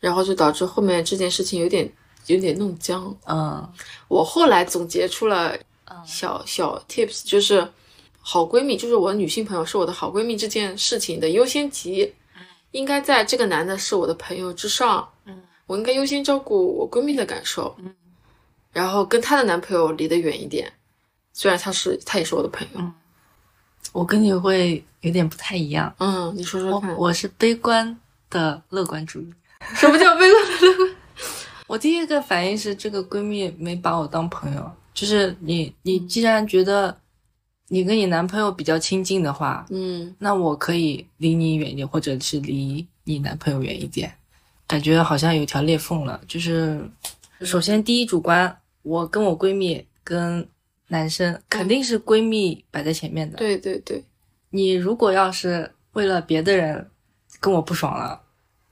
[0.00, 1.88] 然后就导致后面这件事情有点
[2.26, 3.16] 有点弄僵。
[3.26, 3.72] 嗯。
[4.08, 5.56] 我后来总结出了
[6.04, 7.64] 小小 tips，就是
[8.20, 12.12] 好闺蜜，就是我的女性朋友是我的好闺蜜这件事情的优先级，
[12.72, 15.08] 应该在这个男的是我的朋友之上。
[15.62, 17.74] 嗯，我应该优先照顾我闺蜜的感受。
[17.78, 17.94] 嗯，
[18.72, 20.72] 然后跟她的男朋友离得远一点，
[21.32, 22.92] 虽然他是他也是我的朋友。
[23.92, 27.98] 我跟你会有点不太一样，嗯，你说说看，我是悲观
[28.30, 29.32] 的乐观主义。
[29.74, 30.90] 什么叫悲观乐观？
[31.66, 36.96] 我第一个反应是这个闺蜜没把我当朋友，就是你你既然觉得
[37.68, 44.14] 你跟你男朋友比较亲近的话，嗯那我可以离你远一点，或者是离你男朋友远一点，
[44.72, 46.18] 感觉好像有条裂缝了。
[46.26, 46.82] 就是
[47.42, 50.48] 首先第一主观，我跟我闺蜜跟
[50.88, 53.36] 男生肯定是闺蜜摆在前面的。
[53.36, 54.02] 对对对，
[54.48, 56.90] 你如果要是为了别的人
[57.38, 58.22] 跟我不爽了，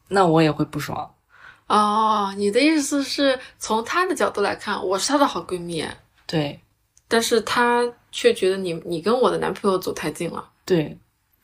[0.08, 1.14] 那我也会不爽。
[1.66, 5.84] 哦，你的意思是从她的角度来看，我是她的好闺蜜，
[6.26, 6.58] 对
[7.08, 10.48] 但是她却觉得你你跟我的男朋友走太近了。
[10.64, 10.96] 对，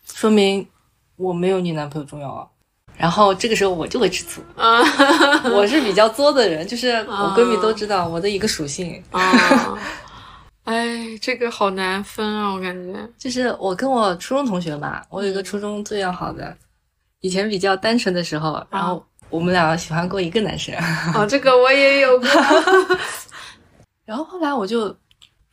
[0.05, 0.67] 说明
[1.17, 2.49] 我没有你男朋友重要啊。
[2.97, 4.83] 然后这个时候我就会吃醋，啊
[5.51, 9.79] 我是比较作的人，就是我闺蜜都知道我的一个属性，啊！
[10.65, 13.09] 哎，这个好难分啊，我感觉。
[13.17, 16.57] 就是我跟我初中同学吧，我有一个初中最要好的，
[17.21, 20.75] 以前比较单纯的时候，然后我们俩喜欢过一个男生，
[21.15, 22.29] 哦，这个我也有过。
[24.05, 24.97] 然后后来我就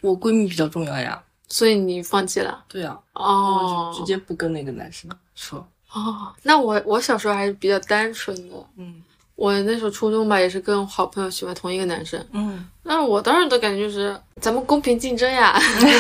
[0.02, 2.64] 我闺蜜比较重要呀，所以你放弃了？
[2.68, 8.56] 对呀、哦直接不跟那个男生说，哦，那我我小时候还是比较单纯的。
[8.78, 8.96] 嗯
[9.36, 12.24] 我那时候初中吧，也是跟好朋友喜欢同一个男生。
[12.34, 15.60] 嗯那我当时的感觉就是，咱们公平竞争呀，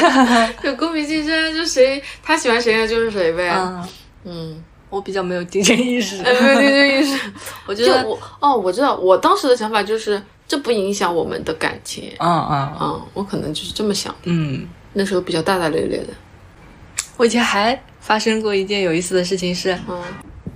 [0.62, 3.50] 就公平竞争，就谁他喜欢谁呀就是谁呗。
[3.58, 3.88] 嗯，
[4.26, 7.20] 嗯，我比较没有竞争意识，哎，没有竞争意识。
[7.66, 12.12] 我觉得，我哦，我知道，我当时的想法就是，这不影响我们的感情。
[12.20, 16.14] 嗯嗯嗯，我可能就是这么想，嗯，那时候比较大大咧咧的。
[17.18, 20.00] 我以前还发生过一件有意思的事情是，嗯。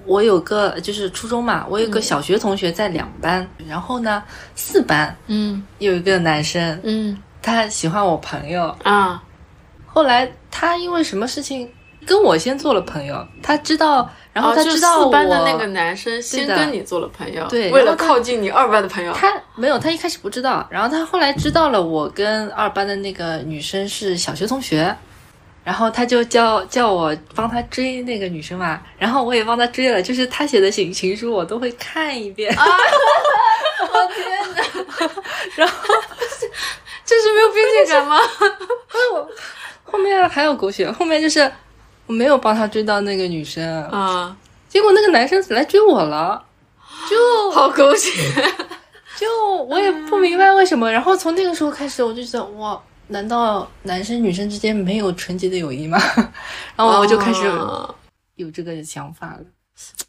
[0.06, 4.24] 我有个就是初中嘛，我有个小学同学在两班，然后呢
[4.56, 5.64] 四班嗯。
[5.80, 7.18] 有一个男生，嗯。
[7.42, 9.24] 他喜欢我朋友，啊。
[9.86, 11.70] 后来他因为什么事情
[12.06, 19.12] 跟我先做了朋友，他知道，然后他知道我、四班的那个男生先跟你做了朋友，对为了靠近你二班的朋友。
[19.14, 24.96] 他没有，他一开始不知道，然后他后来知道了我跟二班的那个女生是小学同学，
[25.68, 32.64] 然后他就叫叫我帮他追那个女生嘛，然后我也帮他追了，就是他写的情情书我都会看一遍，啊
[33.92, 34.26] 我天
[34.56, 34.64] 哪！
[35.58, 35.76] 然后
[37.04, 38.18] 这是没有边界感吗？
[39.84, 41.52] 后面还有狗血，后面就是
[42.06, 44.34] 我没有帮他追到那个女生，啊，
[44.70, 46.42] 结果那个男生来追我了，
[47.10, 48.10] 就 好狗血！
[49.20, 49.28] 就
[49.64, 52.82] 我也不明白为什么，然后从那个时候开始我就觉得哇。
[53.08, 55.98] 难道男生女生之间没有纯洁的友谊吗？
[56.76, 57.94] 然后我就开始哦
[58.36, 59.40] 有这个想法了。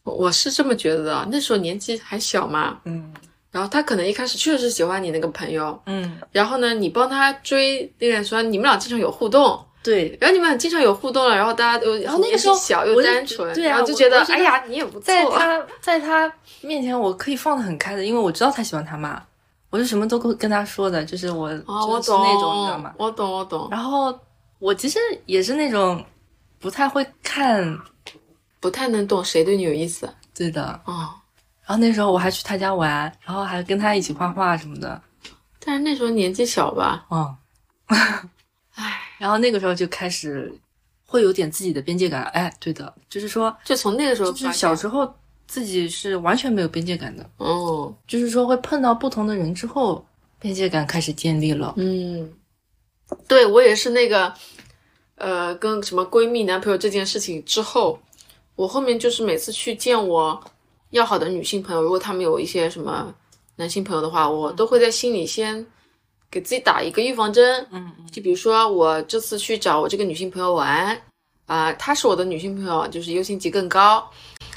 [0.03, 3.13] 我是这么觉得的，那时候年纪还小嘛，嗯。
[3.51, 12.55] 然后他可能一开始确实喜欢你那个朋友，嗯，然后呢，你帮他追那个人说你们俩经常有互动，对，然后你们俩经常有互动了，然后大家都然后那个时候
[12.87, 16.31] 又单纯，对啊然后就觉得哎呀你也不错，在他在他
[16.61, 19.23] 面前我可以放得很开的，因为我知道他喜欢他嘛，
[19.71, 22.95] 我是什么都会跟他说的，就是我啊，我就是懂那种你知道吗？
[22.99, 24.19] 我懂我懂，然后
[24.59, 26.05] 我其实也是那种
[26.59, 27.79] 不太会看，
[28.61, 30.81] 不太能懂谁对你有意思对的。
[30.85, 31.11] 哦。
[31.67, 32.91] 然后那时候我还去他家玩，
[33.23, 35.01] 然后还跟他一起画画什么的。
[35.63, 37.37] 但是那时候年纪小吧，嗯，
[38.75, 40.51] 唉， 然后那个时候就开始
[41.05, 42.23] 会有点自己的边界感。
[42.33, 45.15] 哎，对的，就是说，就从那个时候就是小时候
[45.49, 50.05] 自己是完全没有边界感的，哦，就是说会碰到不同的人之后，
[50.39, 51.73] 边界感开始建立了。
[51.79, 52.31] 嗯，
[53.27, 54.33] 对我也是那个，
[55.15, 57.99] 呃，跟什么闺蜜、男朋友这件事情之后，
[58.57, 60.39] 我后面就是每次去见我
[60.91, 63.13] 要好的女性朋友，如果他们有一些什么
[63.57, 65.65] 男性朋友的话，我都会在心里先
[66.31, 67.67] 给自己打一个预防针。
[67.73, 71.01] 嗯就比如说我这次去找我这个女性朋友玩，
[71.47, 74.07] 啊、她是我的女性朋友，就是优先级更高。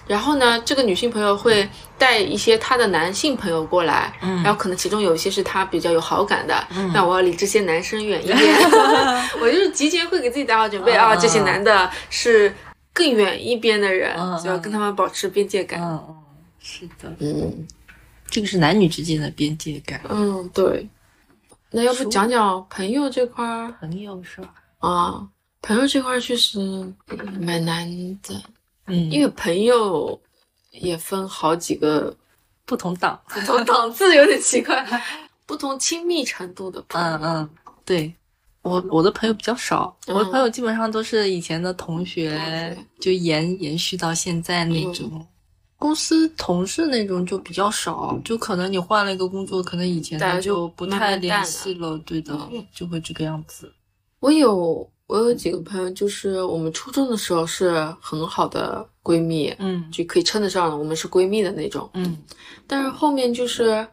[0.08, 8.38] 然后呢，这个女性朋友会带一些她的男性朋友过来，嗯然后可能其中有一些是她比较有好感的，那我要离这些男生远一点。
[9.42, 12.54] 我就是提前会给自己打好准备啊，嗯这些男的是
[12.94, 15.80] 更远一边的人，嗯就要跟他们保持边界感。
[15.82, 16.16] 嗯嗯，
[16.60, 17.68] 是的，嗯
[18.30, 20.02] 这个是男女之间的边界感。
[20.10, 20.88] 嗯，对。
[21.74, 24.54] 那要不讲讲朋友这块儿朋友是吧？
[24.80, 25.28] 啊？
[25.62, 26.60] 朋友这块儿确实
[27.40, 27.88] 蛮难
[28.24, 28.42] 的，
[28.88, 30.20] 嗯，因为朋友
[30.72, 32.16] 也分好几个
[32.66, 33.20] 不同档。
[33.28, 34.86] 不同档次，有点奇怪，
[35.46, 37.18] 不同亲密程度的朋友。
[37.18, 37.50] 嗯嗯，
[37.86, 38.14] 对。
[38.64, 45.26] 我我的朋友比较少，嗯我的朋友基本上都是以前的同学，就延延续到现在那种。
[45.78, 53.74] 公司同事那种就比较少，就可能你换了一个工作，可能以前的就就不太联系了，对的，嗯就会这个样子。
[54.20, 61.90] 我有我有几个朋友，就是我们初中的时候是很好的闺蜜，嗯就可以称得上我们是闺蜜的那种。
[61.96, 62.18] 嗯
[62.66, 63.86] 但是后面就是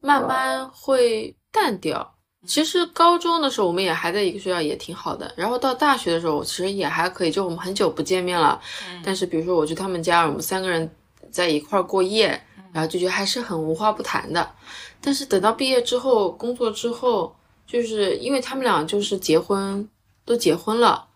[0.00, 2.06] 慢慢会淡掉。
[2.46, 5.32] 其实高中的时候我们也还在一个学校，也挺好的。
[5.38, 8.60] 然后到大学的时候，其实也还可以，就我们很久不见面了。
[9.02, 10.90] 但是比如说我去他们家，我们三个人
[11.30, 12.38] 在一块儿过夜，
[12.74, 14.46] 然后就觉得还是很无话不谈的。
[15.00, 17.34] 但是等到毕业之后，工作之后，
[17.66, 19.88] 就是因为他们俩就是结婚
[20.24, 21.06] 都结婚了，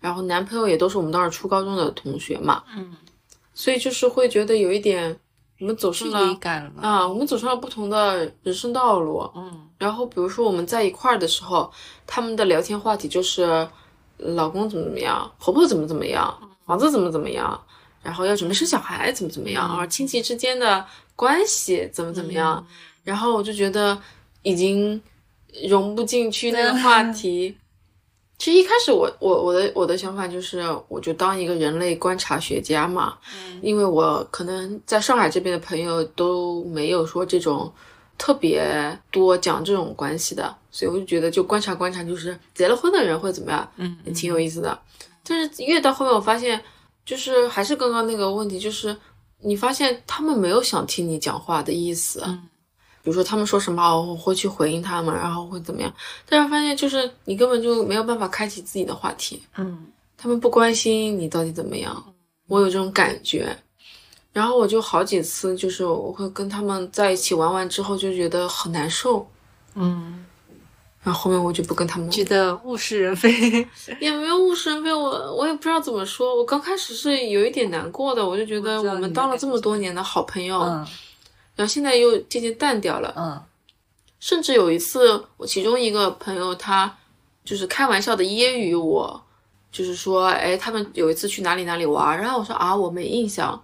[0.00, 2.96] 然后男朋友也都是我们当时初高中的同学嘛，嗯，
[3.54, 5.18] 所以就是会觉得有一点
[5.60, 6.72] 我们走上了了。
[6.80, 9.30] 啊，我们走上了不同的人生道路。
[9.34, 11.72] 嗯然后比如说我们在一块儿的时候，
[12.04, 13.70] 他们的聊天话题就是呃
[14.16, 17.60] 老公怎么怎么样，婆婆怎么怎么样，房子怎么怎么样，
[18.02, 22.66] 然后要准备生小孩怎么怎么样，嗯而亲戚之间的关系怎么怎么样。
[23.04, 23.96] 然后我就觉得
[24.42, 25.00] 已经
[25.68, 27.56] 融不进去那个话题。
[28.38, 33.18] 其实一开始我我我的我的想法就是，我就当一个人类观察学家嘛，
[33.60, 37.72] 因为我可能在上海这边的朋友都没有说这种
[38.16, 44.78] 特别多讲这种关系的，所以我就觉得就观察观察，就是结了婚的人会怎么样，嗯也挺有意思的。
[45.26, 46.62] 但是越到后面，我发现
[47.04, 48.96] 就是还是刚刚那个问题，就是
[49.40, 52.22] 你发现他们没有想听你讲话的意思。
[52.24, 52.48] 嗯
[53.02, 55.92] 比如说他们说什么，哦我会去回应他们，然后会怎么样？
[56.28, 62.02] 但是发现就是你根本就没有办法开启自己的话题，嗯他们不关心你到底怎么样，
[62.48, 63.56] 我有这种感觉。
[64.32, 69.26] 然后我就好几次，就是我会跟他们在一起玩完之后，就觉得很难受，
[69.74, 70.24] 嗯，
[71.02, 73.30] 然后后面我就不跟他们，觉得物是人非。
[74.00, 76.36] 也没有物是人非，我我也不知道怎么说。
[76.36, 80.86] 我刚开始是有一点难过的，我就觉得我们当了这么多年的好朋友，嗯
[81.58, 83.12] 然后现在又渐渐淡掉了。
[83.18, 83.42] 嗯
[84.20, 86.92] 甚至有一次，我其中一个朋友他
[87.44, 89.22] 就是开玩笑的揶揄我，
[89.70, 93.62] 就是说，哎，他们有一次去哪里哪里玩，然后我说啊，我没印象，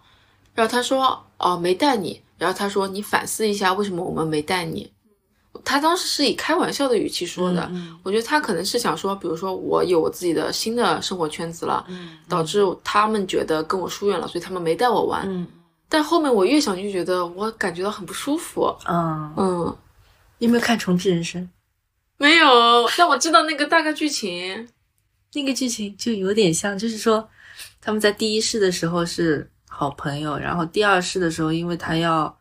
[0.54, 4.88] 然后他说哦，没带你，然后他说你反思一下，为什么我们没带你？
[5.64, 15.48] 他当时是以开玩笑的语气说的，嗯我觉得他可能是想说，比如说我有我自己的新的生活圈子了，嗯导致他们觉得跟我疏远了，所以他们没带我玩。
[15.94, 19.76] 嗯但后面我越想就觉得我感觉到很不舒服，嗯，嗯。
[20.38, 21.40] 你有没有看《重置人生》？
[22.16, 22.46] 没有，
[22.98, 24.68] 但我知道那个大概剧情。
[25.34, 27.28] 那个剧情就有点像，就是说
[27.80, 32.36] 他们在第一世的时候是好朋友，然后第二世的时候，因为他要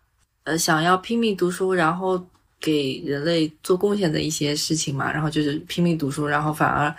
[0.46, 2.20] 呃想要拼命读书，然后
[2.60, 6.94] 给人类做贡献的一些事情嘛，然后就是拼命读书，然后反而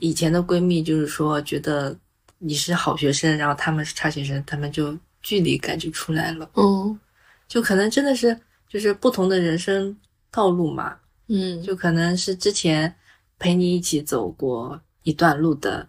[0.00, 1.96] 以前的闺蜜就是说觉得
[2.38, 6.96] 你是好学生，然后他们是差学生，他们就距离感就出来了，嗯
[7.48, 9.96] 就可能真的是就是不同的人生
[10.30, 10.96] 道路嘛，
[11.28, 12.94] 嗯，就可能是之前
[13.38, 15.88] 陪你一起走过一段路的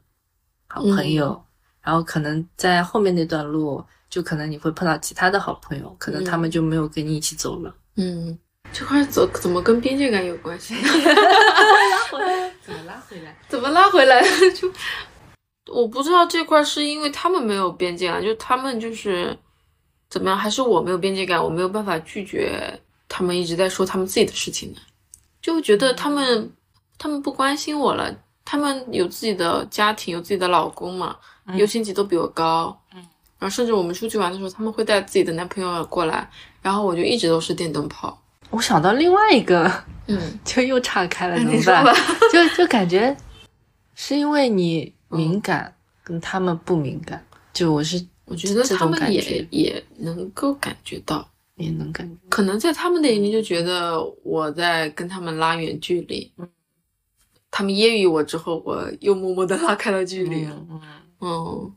[0.67, 1.43] 好朋友，
[1.81, 7.75] 然后可能在后面那段路，就可能你会碰到其他的好朋友，可能他们就没有跟你一起走了。
[7.95, 8.37] 嗯，
[8.71, 10.75] 这块走怎么跟边界感有关系？
[10.75, 13.37] 拉回来怎么拉回来？
[13.47, 14.21] 怎么拉回来？
[14.53, 14.71] 就
[15.71, 19.37] 我不知道这块是因为他们没有边界感，就他们就是
[20.09, 24.77] 怎么样，还是我没有边界感，我没有办法拒绝他们一直在说他们自己的事情呢？
[25.41, 26.51] 就觉得他们
[26.97, 31.15] 他们不关心我了，他们有自己的家庭，有自己的老公嘛，
[31.55, 32.75] 优先级都比我高。
[32.93, 32.99] 嗯，
[33.39, 36.29] 然后甚至我们出去玩的时候，他们会带自己的男朋友过来，
[36.61, 38.17] 然后我就一直都是电灯泡。
[38.51, 39.71] 我想到另外一个，
[40.07, 41.83] 嗯， 就又岔开了， 怎么办？
[41.83, 41.93] 吧。
[42.31, 43.15] 就就感觉
[43.95, 47.25] 是因为你敏感，跟他们不敏感。
[47.53, 56.31] 就我是我觉得他们也也能够感觉到，也能感觉，可能在他们的眼里就觉得我在跟他们拉远距离。
[56.37, 56.49] 嗯，
[57.49, 60.45] 他们揶揄我之后，我又默默的拉开了距离。
[60.45, 60.81] 嗯嗯。
[61.21, 61.73] 嗯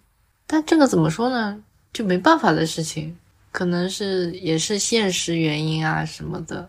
[0.47, 1.63] 但这个怎么说呢？
[1.93, 3.17] 就没办法的事情，
[3.53, 6.69] 可能是也是现实原因啊什么的，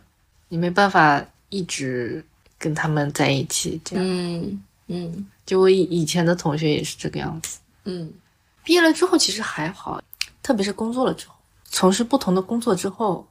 [0.50, 2.24] 你没办法一直
[2.58, 3.80] 跟他们在一起。
[3.84, 7.58] 这样，嗯嗯就我以以前的同学也是这个样子。
[7.86, 8.14] 嗯
[8.64, 10.00] 毕业了之后其实还好，
[10.44, 11.34] 特别是工作了之后，
[11.64, 13.26] 从事不同的工作之后，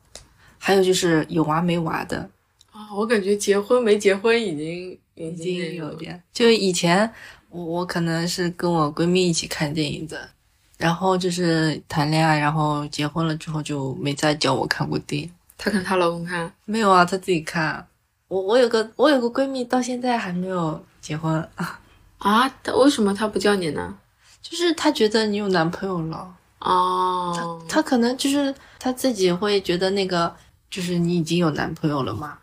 [0.59, 2.29] 还有就是有娃没娃的，
[2.73, 6.21] 啊，我感觉结婚没结婚已经已已经经有点。
[6.33, 7.09] 就以前
[7.51, 10.29] 我我可能是跟我闺蜜一起看电影的，
[10.77, 15.31] 然后就是谈恋爱，然后结婚了之后就没再叫我看过电影。
[15.57, 17.87] 她跟她老公看，没有啊，她自己看。
[18.27, 21.49] 我我有个我有个闺蜜到现在还没有结婚，
[22.19, 23.97] 啊，他为什么他不叫你呢？
[24.41, 30.35] 就是他觉得你有男朋友了，哦，他可能就是他自己会觉得那个
[30.71, 32.39] 就是你已经有男朋友了嘛，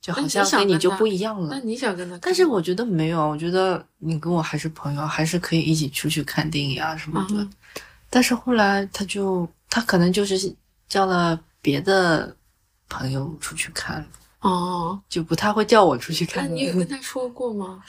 [0.00, 1.60] 就好像跟你就不一样了那。
[1.60, 2.16] 你想跟他？
[2.22, 7.36] 但是我觉得没有，我觉得你跟我还是朋友，还是可以一起出去看电影啊什么的。
[7.36, 7.50] 嗯
[8.12, 10.52] 但是后来他就他可能就是
[10.88, 12.34] 叫了别的
[12.88, 14.04] 朋友出去看，
[14.40, 16.52] 哦，就不太会叫我出去那看。
[16.52, 17.80] 你有跟他说过吗？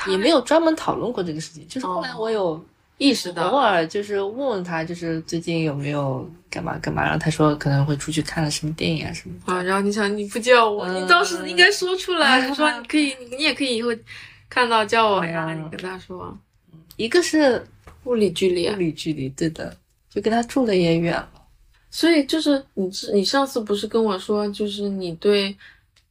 [0.00, 2.64] 她也没有专门讨论过这个事情，就是后来哦我有
[2.96, 9.52] 意识到偶尔就是问问他，就是最近有没有干嘛干嘛，然后他说可能会出去看了什么电影啊什么的。
[9.52, 13.90] 啊，然后你想你不叫我，嗯你当时应该说出来，你说你可以， 你你也可以以后
[14.48, 16.36] 看到叫我呀，嗯你跟他说
[16.96, 17.62] 一个是
[18.04, 18.76] 物理距离物啊。
[18.76, 19.76] 理距离，对的，
[20.10, 21.28] 就跟他住的也远了。
[21.90, 25.56] 所以就是你是你上次不是跟我说，就是你对，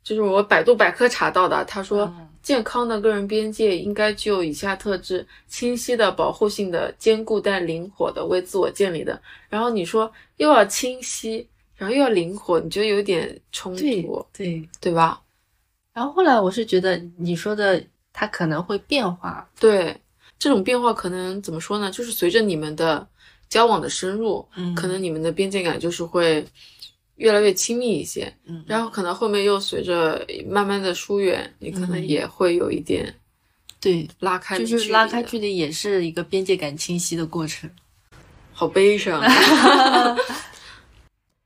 [0.04, 9.22] 就是我百度百科查到的，他说嗯健康的个人边界应该具有以下特质：清晰的、保护性的、坚固但灵活的、为自我建立的。
[9.50, 14.70] 然后你说又要清晰，然后又要灵活，你觉得有点冲突，对。
[14.80, 15.22] 对吧？
[15.94, 19.96] 然后后来我是觉得你说的它可能会变化，对，
[20.38, 21.92] 这种变化可能怎么说呢？
[21.92, 23.06] 就是随着你们的
[23.50, 26.46] 交往的深入，嗯可能你们的边界感就是会
[27.20, 28.34] 越来越亲密一些。
[28.46, 33.14] 嗯，然后可能后面又随着慢慢的疏远，你可能嗯也会有一点
[33.80, 37.70] 对，拉开的就是拉开距离也是一个边界感清晰的过程。
[38.52, 39.24] 好悲伤。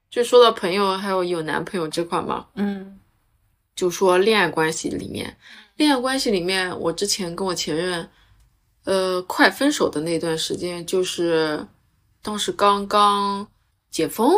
[0.10, 3.00] 就说到朋友还有有男朋友这块嘛，嗯
[3.76, 5.36] 就说恋爱关系里面，
[5.76, 8.08] 恋爱关系里面，我之前跟我前任，
[8.84, 11.66] 呃，快分手的那段时间，就是
[12.22, 13.48] 当时刚刚
[13.90, 14.32] 解封，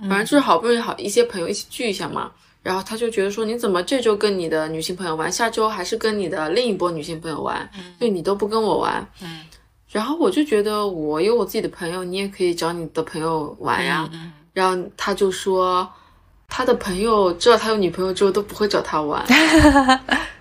[0.00, 2.30] 反正就是好不容易好一些朋友一起聚一下嘛，
[2.62, 7.68] 然后他就觉得说，你怎么这周跟你的女性朋友玩，下周还是跟你的另一波女性朋友玩，
[8.00, 9.40] 就你都不跟我玩，嗯
[9.88, 15.88] 然后我就觉得我有我自己的朋友，你也可以找你的朋友玩呀，嗯然后他就说，
[16.48, 19.24] 他的朋友知道他有女朋友之后都不会找他玩。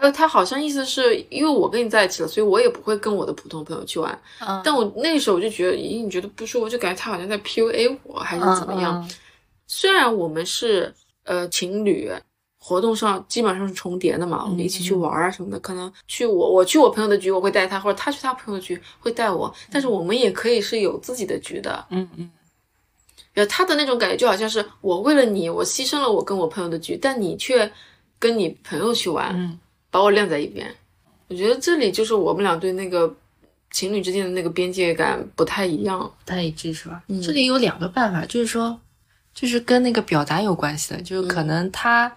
[0.00, 4.18] 还有他好像意思是因为我跟你在一起了，所以我也不会跟我的普通朋友去玩。
[4.40, 9.02] 嗯，但我那个时候我就觉得，咦，你觉得不舒服，就感觉他好像在 PUA 我，还是怎么样？
[9.02, 9.10] 嗯？
[9.66, 12.10] 虽然我们是呃情侣，
[12.58, 15.58] 活动上基本上是重叠的嘛，我们一起去玩啊什么的。
[15.60, 19.52] 可能去我我去我朋友的局，我会带他，或者他去他朋友的局会带我。
[19.70, 21.84] 但是我们也可以是有自己的局的。
[21.90, 22.30] 嗯嗯
[23.48, 27.70] 他的那种感觉就好像是我为了你，我牺牲了我跟我朋友的局，但你却
[28.18, 29.56] 跟你朋友去玩，嗯
[29.98, 30.72] 把我晾在一边。
[31.28, 33.12] 我觉得这里就是我们俩对那个
[33.70, 35.98] 情侣之间的那个边界感不太一样。
[36.24, 37.02] 不太一致是吧？
[37.08, 38.80] 嗯这里有两个办法，就是说，
[39.34, 42.10] 就是跟那个表达有关系的，就是可能他、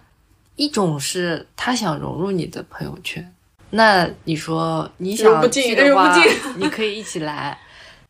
[0.55, 3.33] 一种是他想融入你的朋友圈，
[3.71, 6.15] 那你说你想不进去的话
[6.57, 7.57] 你可以一起来。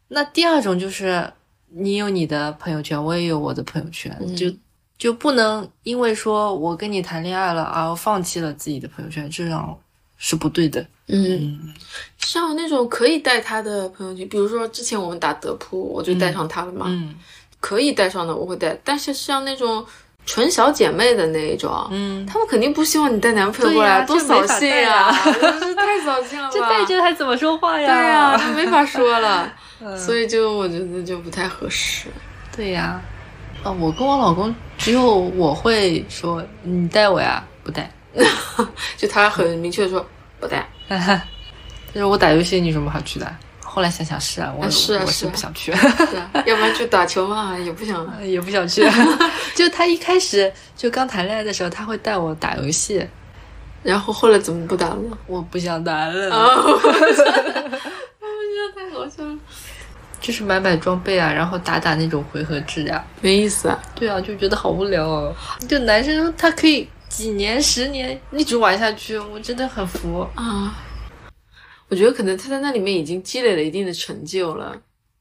[0.10, 1.32] 那第二种就是
[1.70, 4.54] 你有你的朋友圈，我也有我的朋友圈，嗯就
[5.02, 9.76] 就不能因为说我跟你谈恋爱了而放弃了自己的朋友圈，这样
[10.20, 10.80] 是不对的。
[11.08, 11.74] 嗯，嗯
[12.20, 16.86] 像那种可以带他的朋友圈，比如说之前我们打德扑，我就带上他了嘛。
[16.88, 17.16] 嗯
[17.60, 19.84] 可以带上的我会带，但是像那种
[20.28, 26.54] 纯小姐妹的那一种，嗯，他们肯定不希望你带男朋友过来，多扫兴带啊真是太扫兴了 吧？
[26.54, 27.88] 这带着还怎么说话呀？
[27.88, 32.08] 对呀、那没法说了， 嗯所以就我觉得就不太合适。
[32.56, 33.02] 对呀，
[33.64, 37.90] 啊，我跟我老公只有我会说你带我呀，不带，
[38.98, 40.06] 就他很明确的说
[40.40, 40.68] 不带。
[40.90, 41.22] 他
[41.94, 43.36] 说我打游戏，你有什么好去的？
[43.64, 48.06] 后来想想是啊，我我是啊是啊是不想去，是啊，要不然就打球嘛，也不想。
[48.26, 48.84] 也不想去。
[49.56, 53.06] 就他一开始就刚谈恋爱的时候，他会带我打游戏，
[53.84, 54.98] 然后后来怎么不打了？
[55.28, 56.58] 我不想打了，啊，
[60.22, 63.78] 就是买买装备啊，然后打打那种回合制呀、没意思啊。
[63.96, 65.36] 对啊，就觉得好无聊哦。
[65.68, 70.26] 就男生他可以几年、十年一直玩下去，我真的很服。
[70.36, 70.74] 啊，
[71.90, 74.80] 我觉得可能他在那里面已经积累了一定的成就了，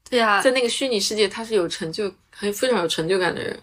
[0.09, 3.59] 对呀、在那个虚拟世界他是有成就，很非常有成就感的人。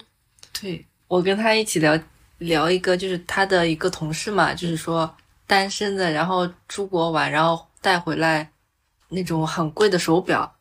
[0.60, 1.98] 对我跟他一起聊
[2.38, 5.08] 聊一个，就是他的一个同事嘛，就是说
[5.46, 8.50] 单身的，然后出国玩，然后带回来
[9.08, 10.52] 那种很贵的手表，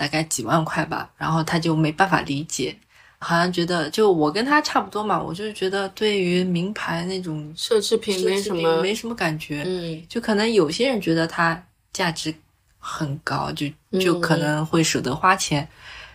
[0.00, 2.74] 大概几万块吧，然后他就没办法理解，
[3.18, 12.34] 好像觉得就我跟他差不多嘛，我就是觉得对于名牌那种奢侈品没什么，没什么感觉，嗯就可能有些人觉得它价值
[12.78, 13.66] 很高，就
[14.00, 15.68] 就嗯可能会舍得花钱。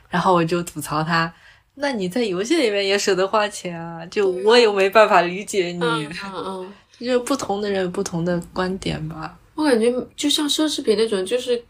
[0.09, 1.31] 然后我就吐槽他，
[1.75, 4.03] 那你在游戏里面也舍得花钱啊？
[4.07, 9.37] 就我也没办法理解你，嗯嗯嗯， 就是不同的人有不同的观点吧。
[9.53, 11.61] 我感觉就像奢侈品那种，就是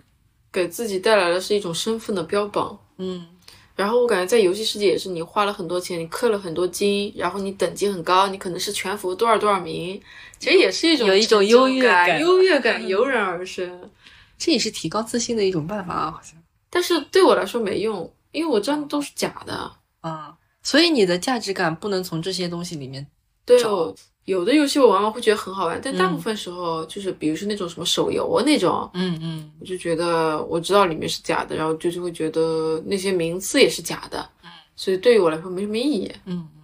[0.55, 2.79] 给自己带来的是一种身份的标榜。
[2.97, 3.27] 嗯，
[3.75, 10.01] 然后我感觉在游戏世界也是，你花了很多钱，你氪了很多金，然后你等级很高，你可能是全服多少多少名，
[10.39, 13.91] 其实也是一种有一种优越感，优越感油然而生。
[14.37, 16.41] 这也是提高自信的一种办法啊，好像。
[16.69, 19.71] 但是对我来说没用，因为我知道都是假的。
[20.01, 23.05] 啊、所以你的价值感不能从这些东西里面。
[23.43, 23.95] 对，找我
[24.25, 26.13] 有的游戏我玩完会觉得很好玩，但大嗯。
[26.15, 29.51] 部分时候就是比如说那种什么手游啊那种，嗯嗯。
[29.59, 34.27] 我就觉得我知道里面是假的，然后就是会觉得那些名次也是假的，
[34.75, 36.63] 所以对于我来说没什么意义，嗯嗯，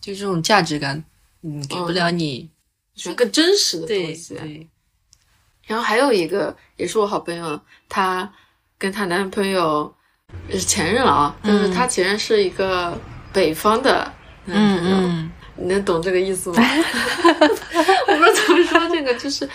[0.00, 1.04] 就这种价值感，
[1.42, 2.50] 嗯，给不了你。
[2.94, 4.34] 是更真实的东西。
[4.34, 4.68] 对，
[5.66, 7.58] 然后还有一个也是我好朋友，
[7.88, 8.30] 她
[8.76, 9.92] 跟她男朋友
[10.50, 12.98] 是前任了啊，但是她前任是一个
[13.32, 14.12] 北方的
[14.44, 16.56] 男朋友，嗯你能懂这个意思吗？
[18.08, 19.48] 我不知道怎么说这个，就是。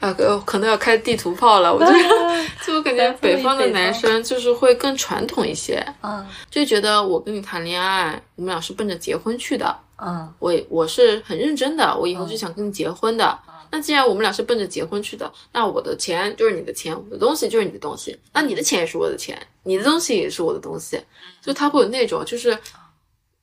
[0.00, 1.72] 啊，呃可能要开地图炮了。
[1.72, 1.86] 我就
[2.66, 9.78] 就我感觉北方的男生就是会更传统一些，嗯就觉得我跟你谈恋爱，我们俩是奔着结婚去的。
[10.04, 13.38] 嗯我我是很认真的，我以后是想跟你结婚的。
[13.70, 21.00] 那既然我们俩是奔着结婚去的，那我的钱就是你的钱，我的东西就是你的东西，那你的钱也是我的钱，你的东西也是我的东西。
[21.40, 22.58] 就他会有那种，就是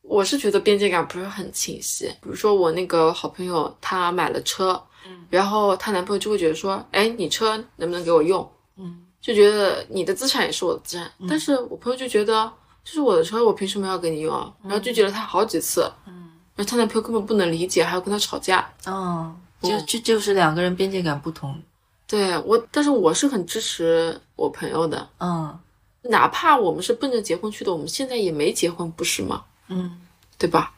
[0.09, 2.07] 我是觉得边界感不是很清晰。
[2.21, 4.81] 比如说我那个好朋友，她买了车，
[5.29, 8.51] 然后她男朋友就会觉得说，哎，你车能不能给我用？
[8.77, 12.51] 嗯就觉得你的资产也是我的资产，但是我朋友就觉得
[12.83, 14.51] 这是我的车，我凭什么要给你用啊？
[14.63, 18.67] 然后拒绝了他好几次，嗯然后她男朋友根本不能理解，还要跟她吵架。
[18.85, 21.55] 哦，就这就是两个人边界感不同。
[22.07, 25.59] 对我，但是我是很支持我朋友的，嗯
[26.01, 29.43] 哪怕我们是奔着结婚去的，我们现在也没结婚，不是吗？
[29.69, 29.97] 嗯，
[30.37, 30.73] 对吧？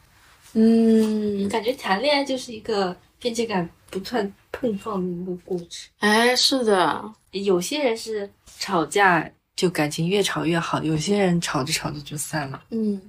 [0.54, 5.90] 嗯，感觉谈恋爱就是一个边界感不断碰撞的一个过程。
[6.00, 9.26] 哎，是的，有些人是吵架
[9.56, 12.62] 就感情越吵越好，有些人吵着吵着就散了。
[12.68, 13.00] 嗯，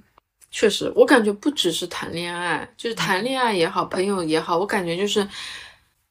[0.50, 5.28] 确实，我感觉不只是谈恋爱，就是谈恋爱也好，朋友也好，我感觉就是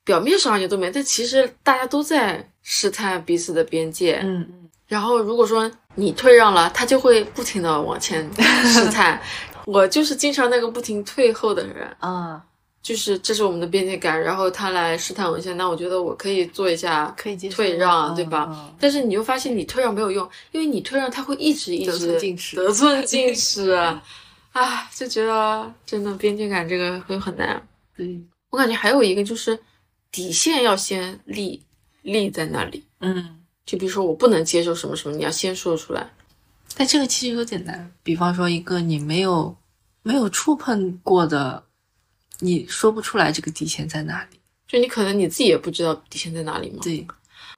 [0.03, 4.19] 表面上也都没，但其实大家都在试探彼此的边界。
[4.23, 8.29] 嗯嗯然后如果说你退让了，他就会不停的往前
[8.65, 9.19] 试探。
[9.65, 12.43] 我就是经常那个不停退后的人，啊，
[12.81, 18.47] 就是这是我们的边界感，然后他来试探我一下，那我觉得我可以做一下可以接受退让，嗯对吧？
[18.51, 23.71] 嗯但是你又发现你退让没有用，因为你退让他会一直一直得寸进尺得寸进尺，
[24.51, 27.61] 啊，就觉得真的边界感这个会很难。
[27.97, 29.57] 嗯，我感觉还有一个就是
[30.11, 31.61] 底线要先立
[32.01, 36.07] 立在那里，嗯，就比如说我不能接受什么什么，你要先说出来。
[36.75, 37.91] 但这个其实有点难。
[38.01, 39.55] 比方说一个你没有
[40.01, 41.63] 没有触碰过的，
[42.39, 44.39] 你说不出来这个底线在哪里。
[44.67, 46.79] 就你可能你自己也不知道底线在哪里嘛。
[46.81, 47.05] 对，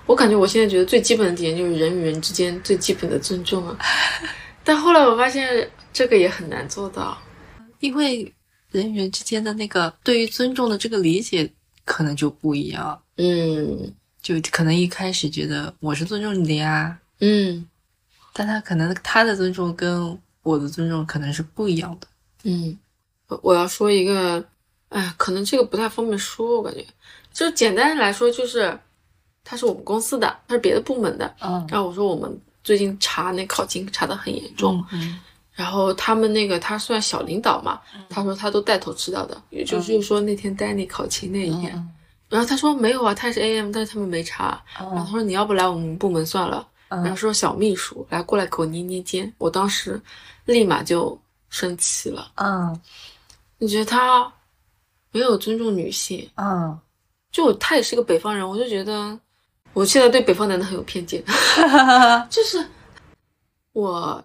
[0.06, 3.78] 我感觉我现在觉得最基本的底线就是人与人之间最基本的尊重啊。
[4.64, 7.18] 但后来我发现这个也很难做到。
[7.80, 8.34] 因为
[8.72, 11.50] 人与人之间的那个对于尊重的这个理解
[11.86, 17.66] 可能就不一样，嗯就可能一开始觉得我是尊重你的呀，嗯
[18.38, 22.08] 但他可能他的尊重跟我的尊重可能是不一样的。
[22.44, 22.78] 嗯，
[23.30, 24.44] 我我要说一个，
[24.90, 26.86] 哎，可能这个不太方便说，我感觉，
[27.32, 28.78] 就简单来说就是，
[29.42, 31.34] 他是我们公司的，他是别的部门的。
[31.40, 35.18] 嗯然后我说我们最近查那考勤查的很严重，嗯
[35.54, 37.80] 然后他们那个他算小领导嘛，
[38.10, 41.90] 他说他都带头知道的，也就是说那天丹尼考勤那一天，嗯
[42.28, 44.62] 然后他说没有啊，他也是 AM，但是他们没查。
[44.78, 46.68] 然后他说你要不来我们部门算了。
[47.04, 50.02] 然后说小秘书来过来给我捏捏肩，我当时
[50.46, 51.18] 立马就
[51.50, 52.32] 生气了。
[52.36, 52.80] 嗯，
[53.58, 54.32] 你觉得他
[55.12, 56.30] 没有尊重女性？
[56.36, 56.78] 嗯，
[57.32, 59.18] 就他也是个北方人，我就觉得
[59.74, 61.24] 我现在对北方男的很有偏见。
[62.30, 62.66] 就是
[63.74, 64.24] 我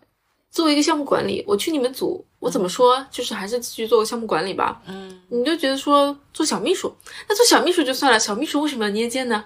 [0.50, 3.04] 作为一个项目管理，我去你们组，我怎么说？
[3.10, 4.82] 就是还是继续做个项目管理吧。
[4.86, 6.92] 嗯，你就觉得说做小秘书，
[7.28, 9.44] 那做小秘书就算了，小秘书为什么要捏肩呢？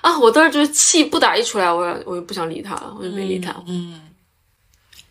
[0.00, 0.18] 啊！
[0.18, 3.54] 我当时就是气不打一出来，我我就不想理他了，我就没理他。
[3.66, 4.00] 嗯，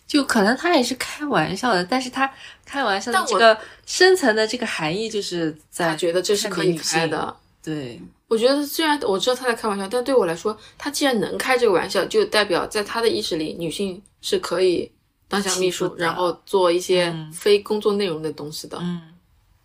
[0.07, 2.31] 就可能他也是开玩笑的，但是他
[2.65, 7.35] 开玩笑的这个深层的这个含义，就是在他觉得这是可以开的。
[7.61, 14.89] 对，我觉得虽然我知道他在开玩笑，但对我来说，他既然能开这个玩笑，就代表在他的意识里，女性是可以
[15.27, 18.77] 当小秘书然后做一些嗯非工作内容的东西的。
[18.81, 19.01] 嗯，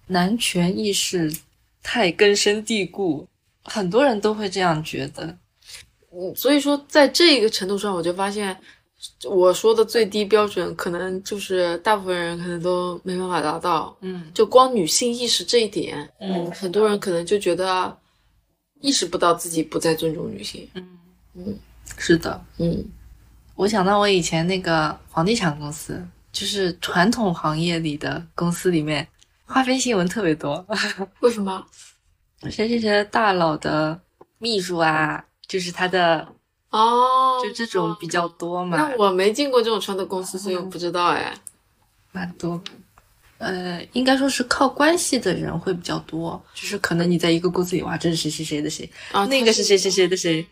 [0.09, 1.33] 男权意识
[1.83, 3.27] 太根深蒂固，
[3.65, 5.25] 很多人都会这样觉得。
[6.13, 8.57] 嗯，所以说在这个程度上，我就发现
[9.25, 13.97] 我说的最低标准，可能就是大部分人可能都没办法达到。
[14.01, 17.97] 嗯就光女性意识这一点，嗯很多人可能就觉得
[18.81, 20.69] 意识不到自己不再尊重女性。
[20.75, 20.99] 嗯
[21.35, 21.59] 嗯
[21.99, 22.85] 是的，嗯
[23.57, 26.01] 我想到我以前那个房地产公司，
[26.33, 29.07] 就是传统行业里的公司里面，
[29.47, 30.65] 花边新闻特别多。
[31.21, 31.65] 为什么？
[32.51, 34.01] 谁谁谁的大佬的
[34.39, 36.27] 秘书啊，就是他的，
[36.71, 38.77] 哦，就这种比较多嘛。
[38.77, 41.35] 那我没进过这种圈的公司，所以我不知道哎。
[42.13, 42.63] 蛮多。
[43.39, 50.47] 呃，应该说是靠关系的人会比较多，就是可能你在一个公司里，哇，这是谁谁谁的谁，啊，那个是谁谁谁的谁，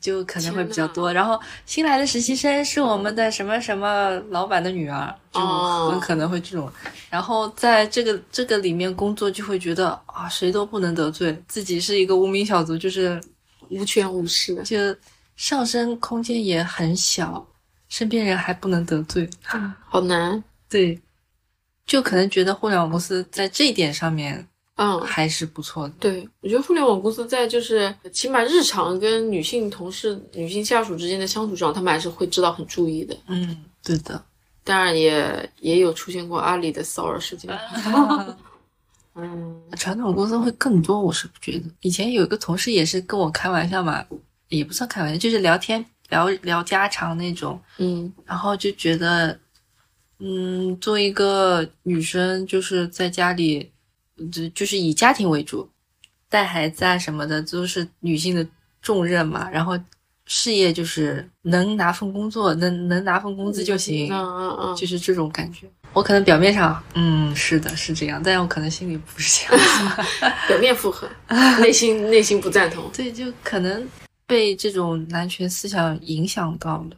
[0.00, 1.12] 就可能会比较多。
[1.12, 6.70] 然后新来的实习生是我们的什么什么老板的女儿，就哦很可能会这种。
[7.10, 13.20] 然后在这个这个里面工作，就会觉得啊，谁都不能得罪，自己是一个无名小卒，就是
[13.68, 14.54] 无权无势。
[14.62, 14.76] 就
[15.36, 17.46] 上升空间也很小，
[17.88, 19.28] 身边人还不能得罪。
[19.88, 20.42] 好难。
[20.68, 21.00] 对，
[21.86, 24.46] 就可能觉得互联网公司在这一点上面
[24.78, 25.94] 嗯，还是不错的。
[26.00, 33.16] 对，我觉得互联网公司在就是起码日常跟女性同事、女性下属之间的相处上，他们还是会知道很注意的。
[33.26, 34.24] 嗯，对的。
[34.64, 37.50] 当然也也有出现过阿里的骚扰事件。
[39.20, 41.64] 嗯传统公司会更多，我是不觉得。
[41.80, 44.04] 以前有一个同事也是跟我开玩笑嘛，
[44.48, 49.36] 也不算开玩笑，就是聊天聊聊家常那种，嗯然后就觉得，
[50.20, 53.68] 嗯，做一个女生就是在家里，
[54.32, 55.68] 就就是以家庭为主，
[56.28, 58.46] 带孩子啊什么的都是女性的
[58.82, 59.78] 重任嘛，然后
[60.26, 65.66] 事业就是能拿份工作，能能拿份工资就行，嗯嗯嗯，就是这种感觉。
[65.94, 70.02] 我可能表面上，嗯，是的，是这样，但我可能心里不是这样子。
[70.46, 71.08] 表面附和，
[71.60, 72.90] 内心内心不赞同。
[72.94, 73.88] 对，就可能
[74.26, 76.96] 被这种男权思想影响到了。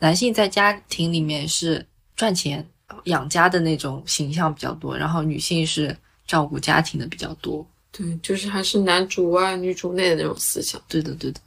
[0.00, 2.66] 男性在家庭里面是赚钱
[3.04, 5.96] 养家的那种形象比较多，然后女性是
[6.26, 7.66] 照顾家庭的比较多。
[7.90, 10.80] 对，就是还是男主外女主内的那种思想。
[10.88, 11.40] 对的，对的。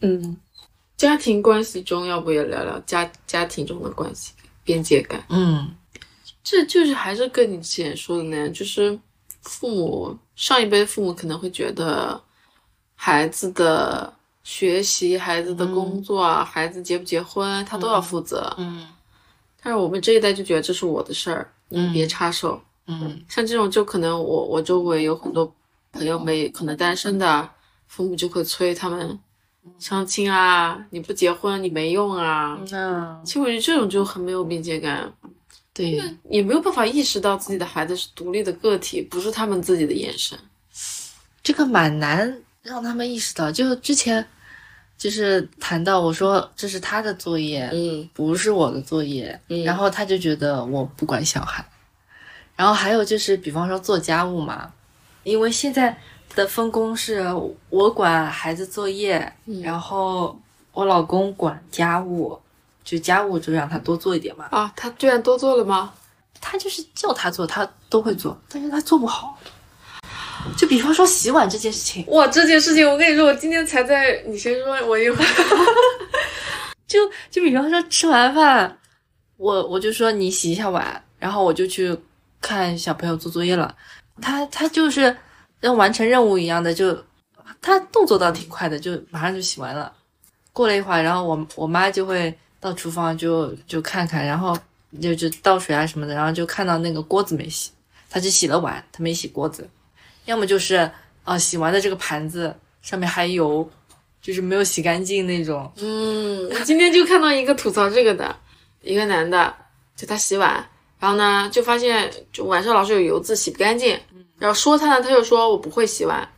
[0.00, 0.36] 嗯，
[0.96, 4.32] 家庭关系中，要不也聊聊家家庭中的关系
[4.64, 5.22] 边界感？
[5.28, 5.74] 嗯
[6.42, 8.98] 这就是还是跟你之前说的那样，就是
[9.42, 12.18] 父母上一辈父母可能会觉得
[12.94, 14.10] 孩子的
[14.42, 18.54] 学习、孩子的工作啊、孩子结不结婚，他都要负责。
[18.56, 18.86] 嗯
[19.60, 22.62] 但是我们这一代就觉得这是我的事儿，你们别插手。
[22.90, 25.54] 嗯像这种就可能我我周围有很多
[25.92, 27.48] 朋友们可能单身的，
[27.86, 29.18] 父母就会催他们
[29.78, 32.58] 相亲啊，你不结婚你没用啊。
[32.70, 35.12] 那其实我觉得这种就很没有边界感，
[35.74, 40.38] 对，也没有办法意识到自己的孩子是独立的个体，不是他们自己的延伸。
[41.42, 43.52] 这个蛮难让他们意识到。
[43.52, 44.26] 就之前
[44.96, 51.62] 就是谈到我说这是他的作业，嗯不是我的作业，嗯然后他就觉得我不管小孩。
[52.58, 54.68] 然后还有就是，比方说做家务嘛，
[55.22, 55.96] 因为现在
[56.34, 57.24] 的分工是
[57.70, 60.36] 我管孩子作业，嗯然后
[60.72, 62.36] 我老公管家务，
[62.82, 64.46] 就家务就让他多做一点嘛。
[64.50, 65.94] 啊，他居然多做了吗？
[66.40, 69.38] 他就是叫他做，他都会做，但是他做不好。
[70.56, 75.28] 就比方说洗碗这件事情，哇，这件事情我跟你说，我今天才在，你先说，我一会儿。
[76.88, 76.98] 就
[77.30, 78.78] 就比方说吃完饭，
[79.36, 81.96] 我我就说你洗一下碗，然后我就去
[82.40, 83.74] 看小朋友做作业了。
[84.20, 85.16] 他他就是
[85.62, 87.04] 像完成任务一样的，就
[87.62, 89.92] 他动作倒挺快的，就马上就洗完了。
[90.52, 94.58] 过了一会儿，然后我我妈就会到厨房就就看看，然后
[95.00, 97.70] 就就倒水啊什么的，然后就看到那个锅子没洗，
[98.10, 99.68] 他只洗了碗，他没洗锅子。
[100.24, 100.90] 要么就是
[101.22, 103.70] 啊，洗完的这个盘子上面还油，
[104.20, 105.70] 就是没有洗干净那种。
[105.76, 108.34] 嗯，我今天就看到一个吐槽这个的，
[108.82, 109.54] 一个男的，
[109.94, 110.68] 就他洗碗，
[110.98, 113.98] 然后呢就发现就晚上老是有油渍，洗不干净。
[114.38, 116.28] 然后说他呢，他就说我不会洗碗，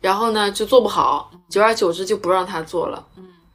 [0.00, 3.06] 然后呢就做不好，久而久之就不让他做了。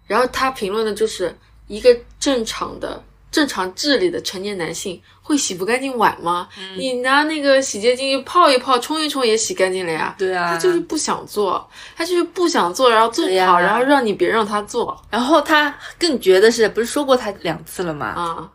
[0.07, 1.35] 然后他评论的就是
[1.67, 3.01] 一个正常的、
[3.31, 6.49] 正常智力的成年男性会洗不干净碗吗？
[6.75, 10.15] 你拿那个洗洁精泡一泡、冲一冲也洗干净了呀。
[10.17, 18.07] 对啊他就是不想做，他就是不想做，然后做不好，然后让你别让他做然后他更绝的是，不是说过他两次了吗？
[18.07, 18.51] 啊！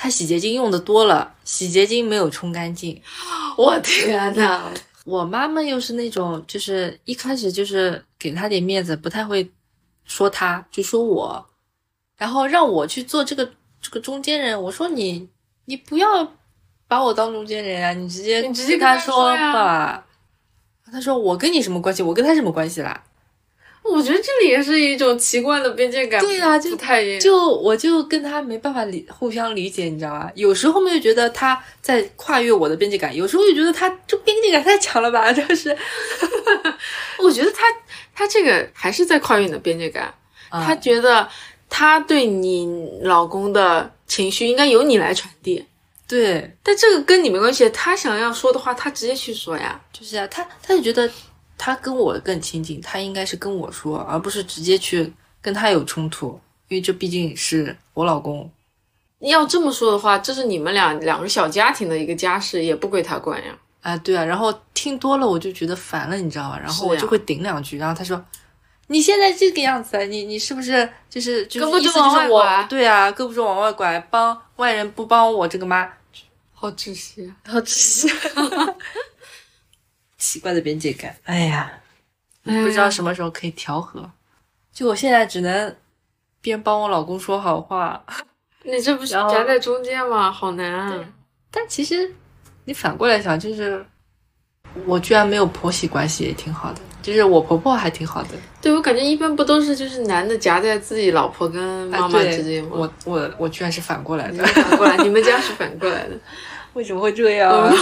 [0.00, 3.02] 他洗洁精用的多了，洗洁精没有冲干净。
[3.56, 4.70] 我天呐！
[5.04, 9.50] 我妈妈又是那种，就是一开始就是给他点面子，不太会
[10.04, 11.44] 说他，就说我，
[12.16, 14.62] 然后让我去做这个这个中间人。
[14.62, 15.28] 我说你
[15.64, 16.32] 你不要
[16.86, 20.06] 把我当中间人啊，你直接你直接跟他说吧。
[20.92, 22.04] 他说我跟你什么关系？
[22.04, 23.02] 我跟他什么关系啦？
[23.82, 27.18] 我觉得这里也是一种奇怪的边界感，对啊就不太。
[27.18, 30.30] 就我就跟他没办法理互相理解，你知道吧？
[30.34, 35.32] 有时候又觉得他在跨越我的边界感，有时候又觉得他这边界感太强了吧？
[35.32, 35.74] 就是
[37.18, 37.64] 我觉得他
[38.14, 40.12] 他这个还是在跨越你的边界感，
[40.50, 41.26] 啊他觉得
[41.70, 45.64] 他对你老公的情绪应该由你来传递，
[46.06, 47.68] 对，但这个跟你没关系。
[47.70, 49.80] 他想要说的话，他直接去说呀。
[49.92, 51.10] 就是啊，他他就觉得
[51.58, 58.50] 他跟我更亲近，他应该是跟我说，而不是直接去跟他有冲突，因为这毕竟是我老公。
[59.18, 63.52] 要这么说的话，这是你们俩两个小家庭的一个家事，也不归他管呀。
[63.80, 66.58] 啊，对啊，然后听多了我就觉得烦了，你知道吧？
[66.58, 68.24] 然后我就会顶两句，然后他说
[68.86, 75.88] ：“你现在这个样子，你你是不是就是就是胳膊意就往外思就是我拐对啊，胳膊肘往外拐，帮外人不帮我这个妈，
[76.52, 77.34] 好窒息啊！
[77.52, 78.08] 好窒息，
[80.18, 81.72] 奇怪的边界感，哎呀，
[82.44, 84.08] 不知道什么时候可以调和。
[84.72, 85.74] 就我现在只能
[86.40, 88.04] 边帮我老公说好话，
[88.64, 90.30] 你这不是夹在中间吗？
[90.30, 91.04] 好难啊！
[91.50, 92.12] 但其实
[92.64, 93.84] 你反过来想，就是
[94.84, 96.80] 我居然没有婆媳关系，也挺好的。
[97.00, 102.70] 就是我婆婆还挺好的，对我感觉一般不都是就是男的夹在自己老婆跟妈妈之间吗？
[102.72, 106.18] 我我我居然是反过来的，反过来，你们家是反过来的。
[106.74, 107.72] 为什么会这样？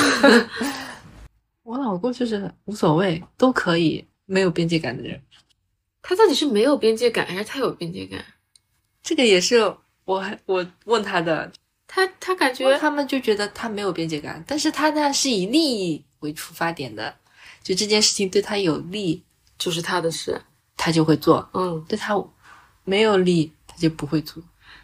[1.66, 5.20] 我老公就是无所谓，都可以，没有边界感的人。
[6.00, 8.24] 他到底是没有边界感，还是他有边界感？
[9.02, 9.58] 这个也是
[10.04, 11.52] 我我问他的，
[11.88, 17.12] 他他感觉他们就觉得他没有边界感，但是他呢是以利益为出发点的，
[17.62, 19.24] 就这件事情对他有利，
[19.58, 20.40] 就是他的事。
[20.78, 22.22] 他就会做；嗯，对他
[22.84, 24.42] 没有利，他就不会做。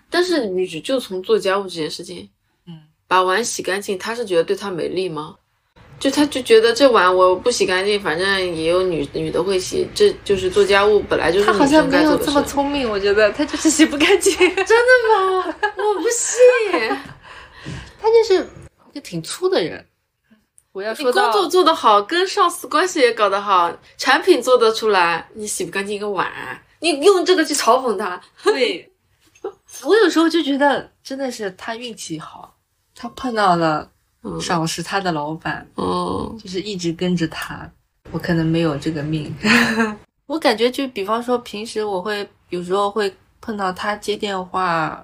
[0.08, 2.30] 但是你只就从做家务这件事情，
[2.64, 5.36] 嗯，把碗洗干净，他是觉得对他没利吗？
[6.02, 8.26] 就他就觉得这碗我不洗干净，反正
[8.56, 12.42] 也有女女的会洗，这就是做家务本来就是女他好像生该做的没有这么。
[12.42, 15.56] 聪明，我觉得他就是洗不干净， 真的吗？
[15.76, 16.36] 我不信。
[18.02, 18.44] 他就是
[18.90, 19.86] 一个挺粗的人。
[20.72, 26.28] 我要你说到工作做得好，跟上司关系也搞得好，产品做得出来，你洗不干净一个碗，
[26.80, 28.90] 你用这个去嘲讽他，对，
[29.84, 32.56] 我有时候就觉得真的是他运气好，
[32.96, 33.92] 他碰到了
[34.22, 37.70] 嗯赏识他的老板，嗯，就是一直跟着他。
[38.10, 39.34] 我可能没有这个命，
[40.26, 45.02] 我感觉就比方说平时我会有时候会碰到他接电话，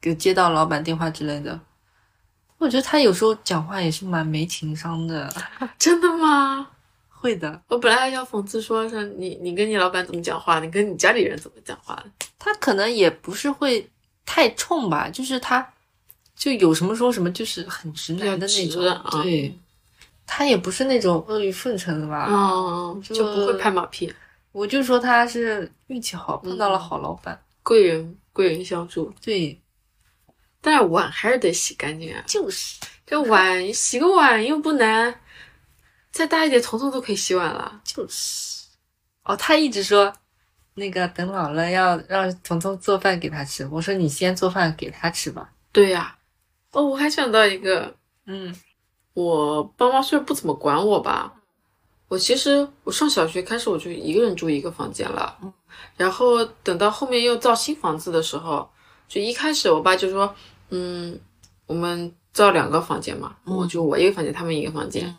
[0.00, 1.58] 给接到老板电话之类的。
[2.58, 5.32] 我觉得他有时候讲话也是蛮没情商的，
[5.78, 6.68] 真的吗？
[7.08, 7.60] 会的。
[7.68, 12.02] 我本来还想讽刺说，是你你跟你老板怎么讲话，你跟你家里人怎么讲话？
[12.38, 13.88] 他可能也不是会
[14.26, 15.66] 太冲吧，就是他
[16.40, 18.82] 就有什么说什么，就是很直男的那种。
[19.22, 19.54] 对，
[20.26, 22.28] 他也不是那种阿谀奉承的吧？
[22.30, 24.10] 嗯，就不会拍马屁，
[24.50, 27.38] 我就说他是运气好，碰到了好老板。
[27.62, 29.12] 贵人贵人相助。
[29.22, 29.60] 对，
[30.62, 35.20] 但是碗还是得洗干净啊，就是这碗洗个碗又不难，
[36.10, 37.82] 再大一点，彤彤都可以洗碗了。
[37.84, 38.64] 就是。
[39.24, 40.10] 哦，他一直说
[40.72, 43.68] 那个等老了要让彤彤做饭给他吃。
[43.70, 45.52] 我说你先做饭给他吃吧。
[45.70, 46.16] 对呀、
[46.72, 47.94] 哦，我还想到一个，
[48.26, 48.54] 嗯。
[49.12, 51.34] 我爸妈虽然不怎么管我吧，
[52.06, 55.52] 我其实我上小学开始我就一个人住一个房间了，嗯。
[55.96, 58.66] 然后等到后面又造新房子的时候，
[59.08, 60.32] 就一开始我爸就说，
[60.70, 61.18] 嗯，
[61.66, 65.14] 我们造两个房间嘛，嗯我就我一个房间，他们一个房间，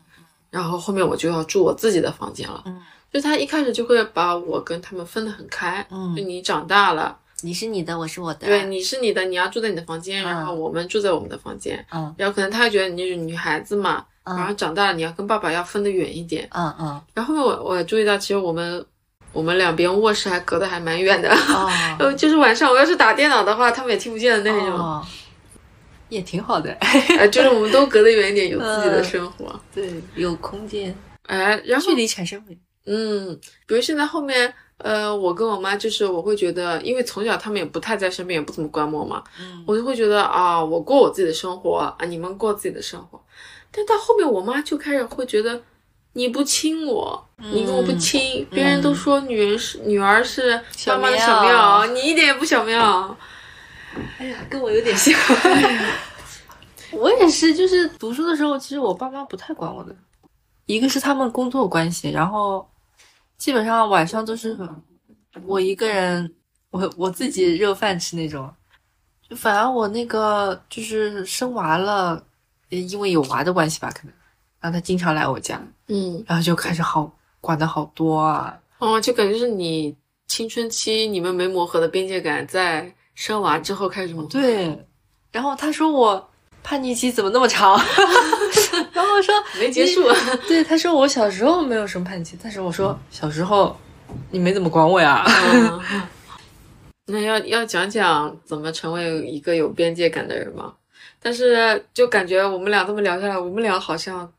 [0.50, 2.82] 然后后面我就要住我自己的房间了，嗯。
[3.12, 8.48] 就他一开始就会把我跟他们分得很开，就嗯，你长大了，你是你的，我是我的。
[8.48, 16.48] 对，你是你的，你要住在你的房间，然后我们住在我们的房间，嗯然后可能他会觉得你是女孩子嘛，然后长大了你要跟爸爸要分得远一点。
[16.52, 18.86] 嗯嗯，然后我我注意到，其实我们
[19.34, 21.30] 我们两边卧室还隔得还蛮远的，
[22.18, 24.78] 就是晚上我要是打电脑的话，他们也听不见的那种。
[24.78, 25.06] 哦，
[26.10, 26.72] 也挺好的。
[26.80, 29.58] 哎，就是我们都隔得远一点，有自己的生活。
[29.74, 30.94] 对，有空间，
[31.28, 32.58] 哎，然后距离产生美。
[32.86, 34.54] 嗯，比如现在后面，
[34.84, 43.22] 呃，我跟我妈就是我会觉得，因为从小他们也不太在身边，也不怎么管我嘛，嗯我就会觉得啊，我过我自己的生活啊，你们过自己的生活。
[43.72, 45.62] 但到后面，我妈就开始会觉得。
[46.14, 53.18] 你不亲我，你跟我不亲，别人都说女人是女儿是妈妈的小棉袄，你一点也不小喵。
[54.18, 55.18] 哎呀，跟我有点像。
[56.92, 59.96] 我也是，就是读书的时候，其实我爸妈不太管我的。
[60.66, 62.70] 一个是他们工作关系，然后
[63.42, 64.56] 基本上晚上都是
[65.48, 66.32] 我一个人，
[66.70, 68.48] 我我自己热饭吃那种。
[69.28, 72.24] 就反而我那个就是生娃了，
[72.70, 74.14] 呃因为有娃的关系吧，可能，
[74.60, 78.56] 然后他经常来我家，嗯，然后就开始好管的好多啊。
[78.78, 84.30] 哦，就感觉是你青春期你们没磨合的边界感，在生娃之后开始磨合。
[84.30, 84.88] 对，
[85.32, 86.30] 然后他说我
[86.62, 87.76] 叛逆期怎么那么长？
[88.94, 90.04] 然后我说没结束。
[90.48, 93.80] 对，他说我小时候没有什么叛逆期，但是我说小时候
[94.30, 95.26] 你没怎么管我呀。
[95.54, 95.82] 嗯
[97.08, 100.74] 那要要讲讲怎么成为一个有边界感的人吗？
[101.20, 104.32] 但是就感觉我们俩这么聊下来，我们俩好像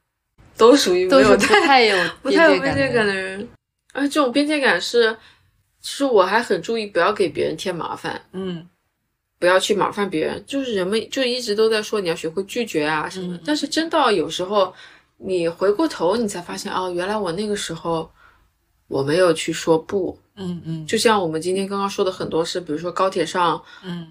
[0.57, 3.13] 都属于没都有太太有不太有边边界感的。
[3.13, 3.49] 的人。
[3.93, 5.15] 而这种边界感是，
[5.81, 8.67] 其实我还很注意不要给别人添麻烦，嗯
[9.43, 10.41] 不要去麻烦别人。
[10.47, 14.73] 就是人们就一直都在说你要学会拒绝啊什么的，嗯但是真到有时候
[15.17, 18.09] 你回过头，你才发现哦，原来我那个时候
[18.87, 20.17] 我没有去说不。
[20.37, 24.07] 嗯嗯，就像我们今天刚刚说的很多事，比如说高铁上嗯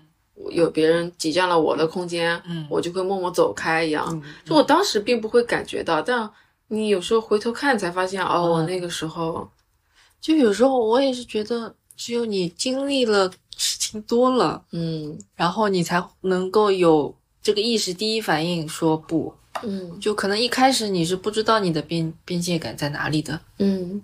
[0.50, 4.06] 有别人挤占了我的空间，嗯我就会默默走开一样。
[4.12, 6.30] 嗯就我当时并不会感觉到，但
[6.68, 9.50] 你有时候回头看才发现，哦，嗯我那个时候，
[10.20, 13.32] 就有时候我也是觉得，只有你经历了
[13.64, 15.20] 事情多了，嗯。
[15.36, 19.32] 然后你才能够有这个意识，第一反应说不。
[19.62, 20.00] 嗯。
[20.00, 24.02] 就可能一开始你是不知道你的边边界感在哪里的，嗯。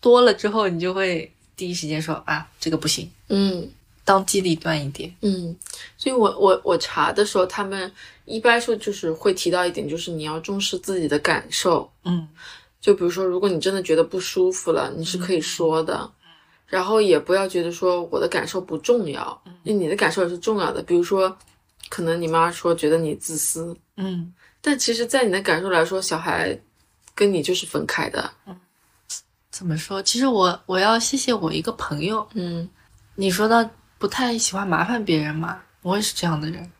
[0.00, 3.68] 多了之后你就会第一时间说啊，这个不行，嗯。
[4.04, 5.14] 当机立断一点。
[5.20, 5.54] 嗯，
[5.96, 7.92] 所以我我我查的时候，他们
[8.24, 11.88] 一般说就是会提到一点，就是你要重视自己的感受。
[12.04, 12.26] 嗯。
[12.80, 16.10] 就比如说，如果你真的觉得不舒服了，你是可以说的，
[16.72, 20.82] 然后也不要觉得说我的感受不重要，因为你的感受也是重要的。
[20.82, 21.36] 比如说，
[21.90, 26.58] 可能你妈说觉得你自私，嗯，但其实，在你的感受来说，小孩
[27.14, 28.30] 跟你就是分开的。
[28.46, 28.58] 嗯
[29.50, 30.02] 怎么说？
[30.02, 32.66] 其实我我要谢谢我一个朋友，嗯
[33.16, 33.68] 你说到
[33.98, 36.72] 不太喜欢麻烦别人嘛，我也是这样的人。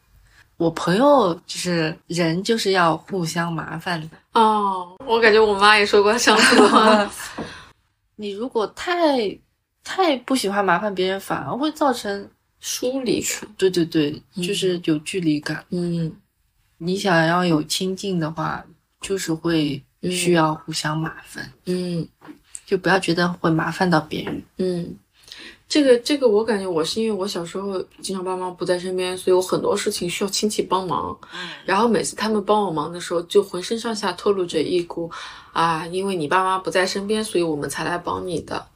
[0.57, 4.17] 我朋友就是人就是要互相麻烦的。
[4.33, 7.13] 哦，我感觉我妈也说过相似的话。
[8.17, 9.39] 你如果太
[9.85, 12.29] 太不喜欢麻烦别人，反而会造成
[12.61, 13.49] 疏离感。
[13.57, 15.65] 对对对，就是有距离感。
[15.71, 16.15] 嗯
[16.79, 18.65] 你想要有亲近的话，
[19.01, 22.07] 就是会需要互相麻烦，嗯
[22.67, 24.43] 就不要觉得会麻烦到别人。
[24.57, 24.97] 嗯，
[25.69, 31.17] 这个这个，我感觉我是因为我小时候经常爸妈不在身边，所以我很多事情需要亲戚帮忙。
[31.65, 35.09] 然后每次他们帮我忙的时候，就浑身上下透露着一股
[35.53, 38.67] 啊，因为你爸妈不在身边，所以我们才来帮你的。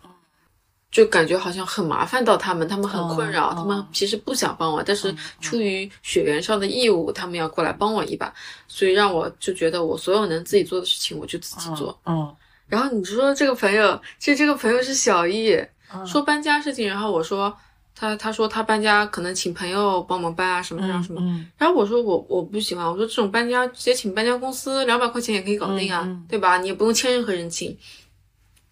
[0.90, 8.32] 就感觉好像很麻烦到他们，他们很困扰，哦他们其实不想帮我，但是出于血缘上的义务，他们要过来帮我一把，
[8.68, 11.98] 所以让我就觉得我所有能自己做的事情，我就自己做。
[12.06, 12.34] 嗯，
[12.66, 15.52] 然后你说这个朋友，其实这个朋友是小易，
[15.92, 17.54] 嗯说搬家事情，然后我说
[17.94, 26.56] 他他说他搬家可能请朋友帮忙搬啊什么什么什么，嗯然后我说我我不喜欢，我说这种搬家直接请搬家公司两百块钱也可以搞定啊，对吧？
[26.58, 27.76] 你也不用欠任何人情。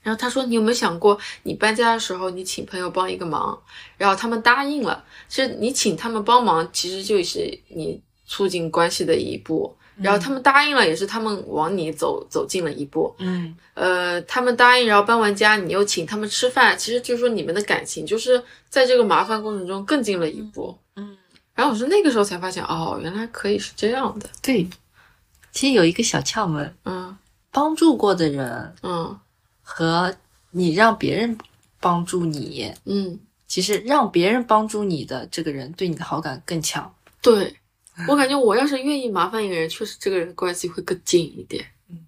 [0.05, 3.59] 然后他说：“你有没有想过，你搬家的时候，你请朋友帮一个忙，
[3.97, 9.75] 然后他们答应了，其实你请他们帮忙，其实就是你促进关系的一步。
[9.97, 13.15] 然后他们答应了，也是他们往你走走近了一步。
[13.19, 20.77] 嗯呃，他们答应，然后搬完家，你又请他们吃饭，其实就是说你们的感情就是在这个麻烦过程中更近了一步。
[20.97, 21.17] 嗯，
[21.55, 24.29] 然后我是那个时候才发现，哦，原来可以是这样的。
[24.43, 24.69] 对。
[25.53, 27.17] 其实有一个小窍门，嗯
[27.53, 29.17] 帮助过的人嗯
[29.65, 30.15] 和
[30.53, 31.37] 你让别人
[31.81, 36.95] 帮助你，嗯，其实让别人帮助你的这个人对你的好感更强。
[37.21, 37.57] 对，
[38.07, 41.65] 我感觉我要是愿意麻烦一个人，确实这个人关系会更近一点。
[41.91, 42.05] 嗯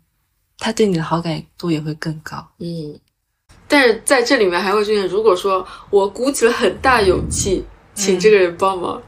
[0.58, 2.46] 他对你的好感度也会更高。
[2.58, 2.98] 嗯，
[3.68, 9.02] 但是在这里面还会出现，如果说我鼓起了很大勇气请这个人帮忙，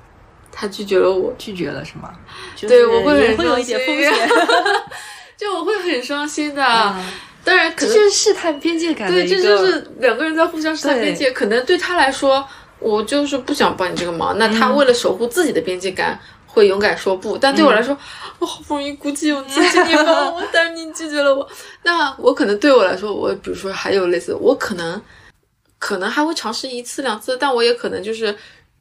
[0.52, 2.14] 他拒绝了我，拒绝了是吗？
[2.60, 4.28] 对我会很也会有一点伤心风险。
[5.38, 6.62] 就我会很伤心的。
[6.64, 7.04] 嗯
[7.44, 11.30] 当然，可能这就是试探边界感对，这就是两个人在互相试探边界。
[11.30, 12.46] 可能对他来说，
[12.78, 17.38] 我就是不想帮你这个忙，那他为了守护自己的边界感，会勇敢说不。
[17.38, 17.96] 但对我来说，
[18.38, 21.48] 我好不容易鼓起勇气请你帮我，但是你拒绝了我，
[21.84, 25.00] 那我可能对我来说，我比如说还有类似，我可能
[25.78, 28.30] 可能还会尝试一次两次，但我也可能就是，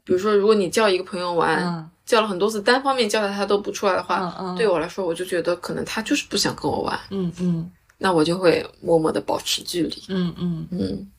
[0.04, 1.64] 比如说，如果你叫一个朋友玩。
[1.64, 1.90] 嗯。
[2.08, 4.56] 叫了很多次，单方面叫他他都不出来的话，嗯嗯。
[4.56, 10.04] 对我来说，我就觉得可能他就是不想跟我玩，嗯嗯那我就会默默的保持距离。
[10.10, 11.12] 嗯嗯，嗯，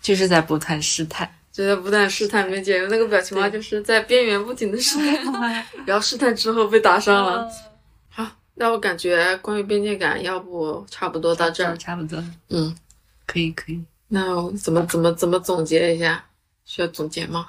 [0.00, 1.30] 就是在不断试探。
[1.52, 7.46] 就在不断试探边界，那个表情包就是在边缘不停的试探， 然后试探之后被打伤了。
[8.08, 11.76] 好，那我感觉关于边界感，要不差不多到这儿。
[11.76, 12.74] 差不多，嗯，
[13.26, 13.84] 可以可以。
[14.08, 16.24] 那我怎么怎么怎么总结一下？
[16.64, 17.48] 需要总结吗？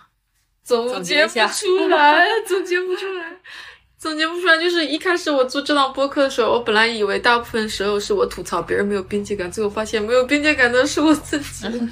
[0.66, 3.38] 总结不出来，总结不出来，
[4.04, 4.58] 总结不出来。
[4.58, 11.90] 就是一开始我做这档播客的时候，我本来以为大部分时候是我吐槽别人没有边界感，最后发现没有边界感的是我自己。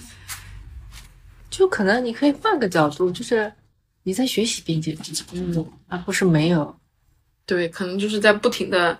[1.49, 3.49] 就可能你可以换个角度，就是
[4.03, 6.75] 你在学习边界感，嗯，而不是没有。
[7.45, 8.97] 对，可能就是在不停的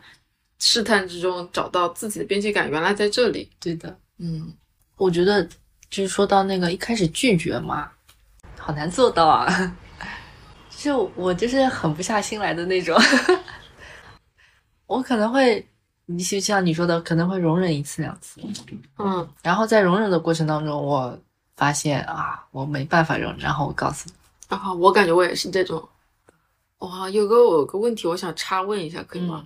[0.60, 3.50] 试探之中找到自己的边界感，原来在这里。
[3.60, 4.54] 对的，嗯，
[4.96, 5.44] 我觉得
[5.90, 7.92] 就是说到那个一开始拒绝嘛，
[8.58, 9.76] 好难做到啊。
[10.82, 13.00] 就我就是狠不下心来的那种，
[14.88, 15.64] 我可能会，
[16.08, 18.42] 你就像你说的，可能会容忍一次两次，
[18.98, 21.16] 嗯，然后在容忍的过程当中，我
[21.56, 24.16] 发现啊，我没办法容忍，然后我告诉你，
[24.50, 25.88] 然后我感觉我也是这种。
[26.80, 29.46] 哇，有个我有个问题，我想插问一下，可以吗？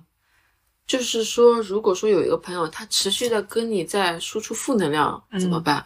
[0.88, 5.86] 就是说，如果说有一个朋友，他持续的跟你在输出负能量，怎么办？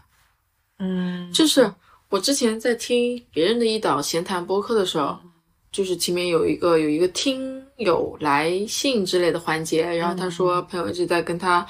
[0.77, 1.73] 嗯，就是
[2.09, 5.19] 我之前在听别人的一档闲谈播客的时候，
[5.71, 11.65] 就是前面有一个有一个听友来信之类的环节，然后他说朋友一直在跟他，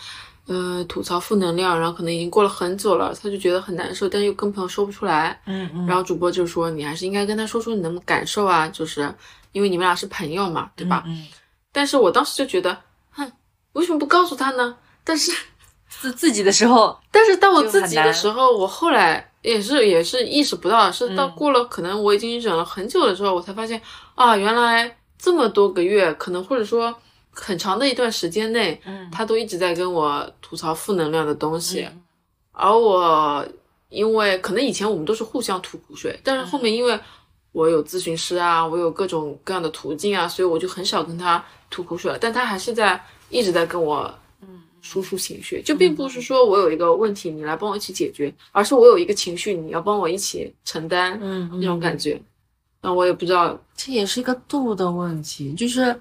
[0.48, 5.40] 呃，吐槽负能量，然后可能已经过了很久了，他就觉得很难受，但又跟朋友说不出来。
[5.46, 9.14] 嗯嗯，然后主播就说你还是应该跟他说说你的感受啊，就是
[9.52, 11.04] 因为你们俩是朋友嘛，对吧？
[11.06, 11.28] 嗯，
[11.72, 12.78] 但是我当时就觉得，
[13.12, 13.32] 哼，
[13.74, 14.78] 为什么不告诉他呢？
[15.04, 15.32] 但是
[15.90, 21.32] 自自己的时候，但是当我自己的时候，我后来也是也是意识不到，是到嗯。
[21.36, 23.82] 过了可能我已经忍了很久的时候，我才发现
[24.16, 26.94] 啊，原来这么多个月，可能或者说
[27.32, 32.02] 很长的一段时间内，嗯，他都一直在跟我吐槽负能量的东西，嗯。
[32.52, 33.46] 而我
[33.90, 37.00] 因为可能以前我们都是互相吐苦水，但是后面因为
[37.54, 44.14] 我有咨询师啊，我有各种各样的途径啊，所以我就很少跟他吐苦水了，但他还是在一直在跟我
[44.82, 52.22] 输出情绪，就并不是说我有一个问题你来帮我一起解决，而是我有一个情绪你要帮我一起承担嗯，那种感觉。
[52.82, 55.94] 那我也不知道，这也是一个度的问题，就是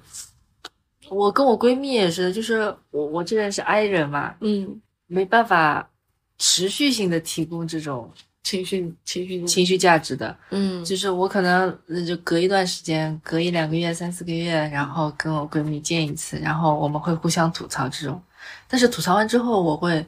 [1.08, 5.90] 我跟我闺蜜也是，就是我我这人是 I 人嘛，嗯，没办法
[6.38, 8.08] 持续性的提供这种
[8.44, 10.84] 情绪情绪情绪价值的，嗯。
[10.84, 18.22] 就是我可能那就隔一段时间，隔一两个月、三四个月，然后跟我闺蜜见一次，然后我们会互相吐槽这种，
[18.68, 20.05] 但是吐槽完之后，我会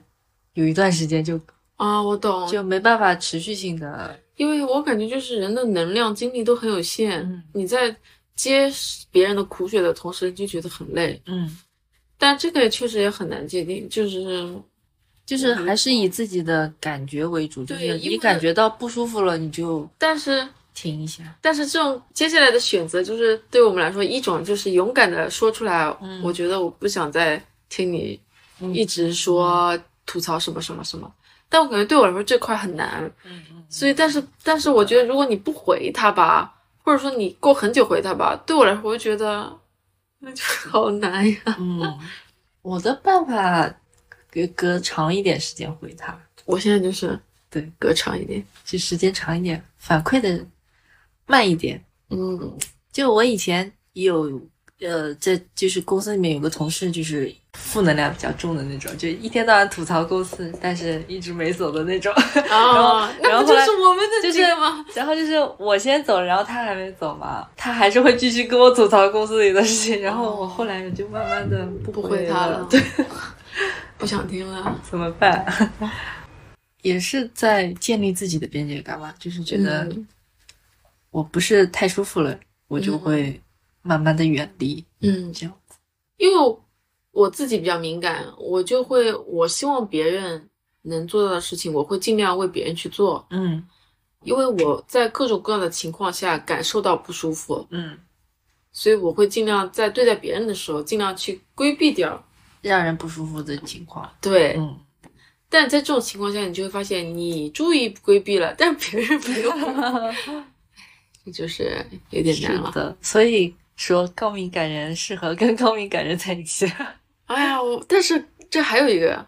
[0.54, 1.40] 有一段时间就
[1.76, 7.94] 啊，我懂，就没办法持续性的，因为我感觉就是人的能量精力都很有限，嗯你在
[8.34, 8.70] 接
[9.10, 11.20] 别人的苦水的同时，你就觉得很累。
[11.26, 11.56] 嗯，
[12.18, 14.54] 但这个确实也很难界定，就是
[15.26, 21.22] 就是还是以自己的感觉为主，就是你感觉到不舒服了，你就但是停一下。
[21.40, 28.20] 但是这种接下来的选择，就是对我们来说，一种就是勇敢的说出来，嗯我觉得我不想再听你
[28.74, 31.10] 一直说吐槽什么什么什么。
[31.48, 36.54] 但我感觉对我来说这块很难，嗯嗯所以但是但是我觉得如果你不回他吧，
[36.84, 39.50] 或者说你过很久回他吧，对我来说我就觉得
[40.18, 41.56] 那就好难呀。
[41.58, 41.98] 嗯，
[42.60, 43.66] 我的办法
[44.30, 47.18] 隔隔长一点时间回他，我现在就是
[47.48, 50.44] 对，隔长一点，就时间长一点，反馈的
[51.26, 51.82] 慢一点。
[52.10, 52.58] 嗯。
[52.92, 54.40] 就我以前有
[54.80, 62.12] 呃，在就是公司里面有个同事，就是负能量比较重的那种，就一天到晚吐槽公司，但是一直没走的那种。
[62.50, 64.84] 啊，那不就然后后来是我们的就是吗？
[64.96, 72.80] 然后就是我先走，然后他还没走嘛，他还是会继续跟我吐槽公司里的事情，然后我后来就慢慢的不不回回他了，对，
[73.98, 74.80] 不想听了。
[74.88, 75.44] 怎么办？
[76.82, 80.08] 也是在建立自己的边界感吧，就是觉得嗯
[81.10, 83.38] 我不是太舒服了，我就会
[83.82, 85.54] 慢慢的远离，嗯，这样。
[86.16, 86.56] 因为
[87.12, 90.48] 我自己比较敏感，我就会我希望别人
[90.82, 93.64] 能做到的事情，我会尽量为别人去做，嗯。
[94.22, 97.98] 因为我在各种各样的情况下感受到不舒服，嗯。
[98.70, 102.22] 所以我会尽量在对待别人的时候，尽量去规避掉。
[102.62, 104.08] 让人不舒服的情况。
[104.20, 104.78] 对，嗯，
[105.48, 109.50] 但在这种情况下，你就会发现你注意规避了，但别人没有，
[111.24, 112.94] 这 就是有点难了。
[113.00, 116.70] 所以说高敏感人适合跟高敏感人在一起。
[117.24, 119.26] 哎呀，我但是这还有一个，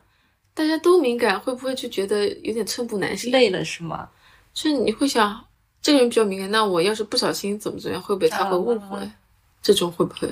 [0.53, 3.33] 大家都敏感，会不会就觉得有点寸步难行？
[3.33, 4.11] 累了是吗？
[4.53, 5.43] 就是你会想，
[5.81, 8.99] 这个人比较敏感，那我要是不小心怎么怎么样，会不会他会误会？
[8.99, 9.15] 啊
[9.63, 10.31] 这种会不会？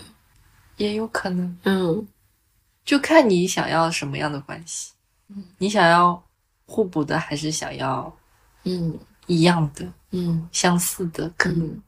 [0.77, 2.07] 也有可能，嗯
[2.85, 4.93] 就看你想要什么样的关系。
[5.29, 6.23] 嗯，你想要
[6.67, 8.15] 互补的，还是想要
[8.65, 11.33] 嗯一样的、嗯相似的？
[11.39, 11.67] 可能。
[11.67, 11.83] 嗯。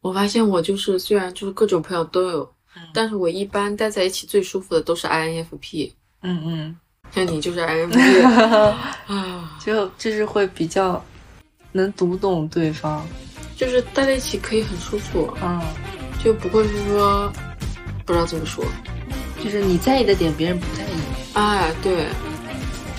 [0.00, 2.42] 我发现我就是虽然就是各种朋友都有，
[2.76, 5.92] 嗯但是我一般待在一起最舒服的都是 INFP，
[6.22, 6.76] 嗯嗯，
[7.14, 8.24] 像你就是 INFP
[9.06, 11.02] 啊，就就是会比较
[11.72, 13.06] 能读懂对方。
[13.54, 15.60] 就是待在一起可以很舒服，嗯，
[16.24, 17.32] 就不会是说
[18.04, 18.64] 不知道怎么说。
[19.44, 20.88] 就是你在意的点，别人不在意。
[21.34, 22.06] 哎，对，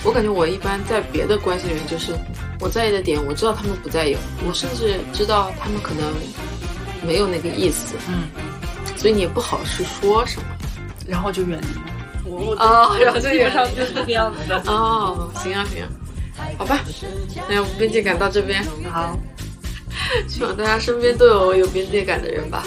[0.04, 2.14] 我感觉我一般在别的关系里面，就是
[2.60, 4.16] 我在意的点，我知道他们不在意，
[4.46, 6.10] 我甚至知道他们可能
[7.06, 8.28] 没有那个意思，嗯，
[8.96, 10.46] 所以你也不好是说什么。
[11.06, 12.30] 然后就远离。
[12.30, 14.62] 我哦然后就基本上就是这个样子的。
[14.66, 15.88] 哦，行啊行啊，
[16.58, 16.80] 好吧，
[17.48, 19.18] 那我们边界感到这边，好，
[20.26, 22.64] 希望大家身边都有有边界感的人吧。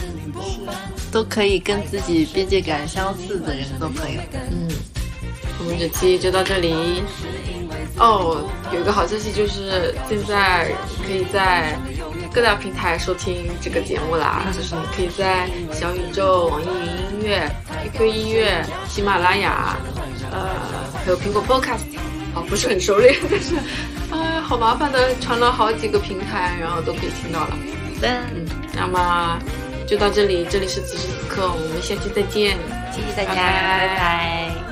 [1.11, 4.21] 都可以跟自己边界感相似的人做朋友。
[4.51, 4.69] 嗯，
[5.59, 7.01] 我们这期就到这里。
[7.99, 8.43] 哦，
[8.73, 10.71] 有一个好消息就是现在
[11.05, 11.77] 可以在
[12.33, 17.49] 各大平台收听这个节目啦，就是你可以在小宇宙、网易云音乐、
[17.91, 19.75] QQ 音乐、喜马拉雅，
[20.31, 20.49] 呃，
[21.03, 21.85] 还有苹果 Podcast。
[22.35, 23.55] 哦，不是很熟练， 但是，
[24.11, 27.57] 哎，好麻烦的，传了好几个平台，然后都可以听到了。
[28.03, 28.45] 嗯，
[28.75, 29.39] 那么
[29.87, 32.55] 就到这里，这里是此时此刻，我们下期再见。
[32.91, 34.66] 谢谢大家，拜拜拜拜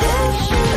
[0.00, 0.69] Just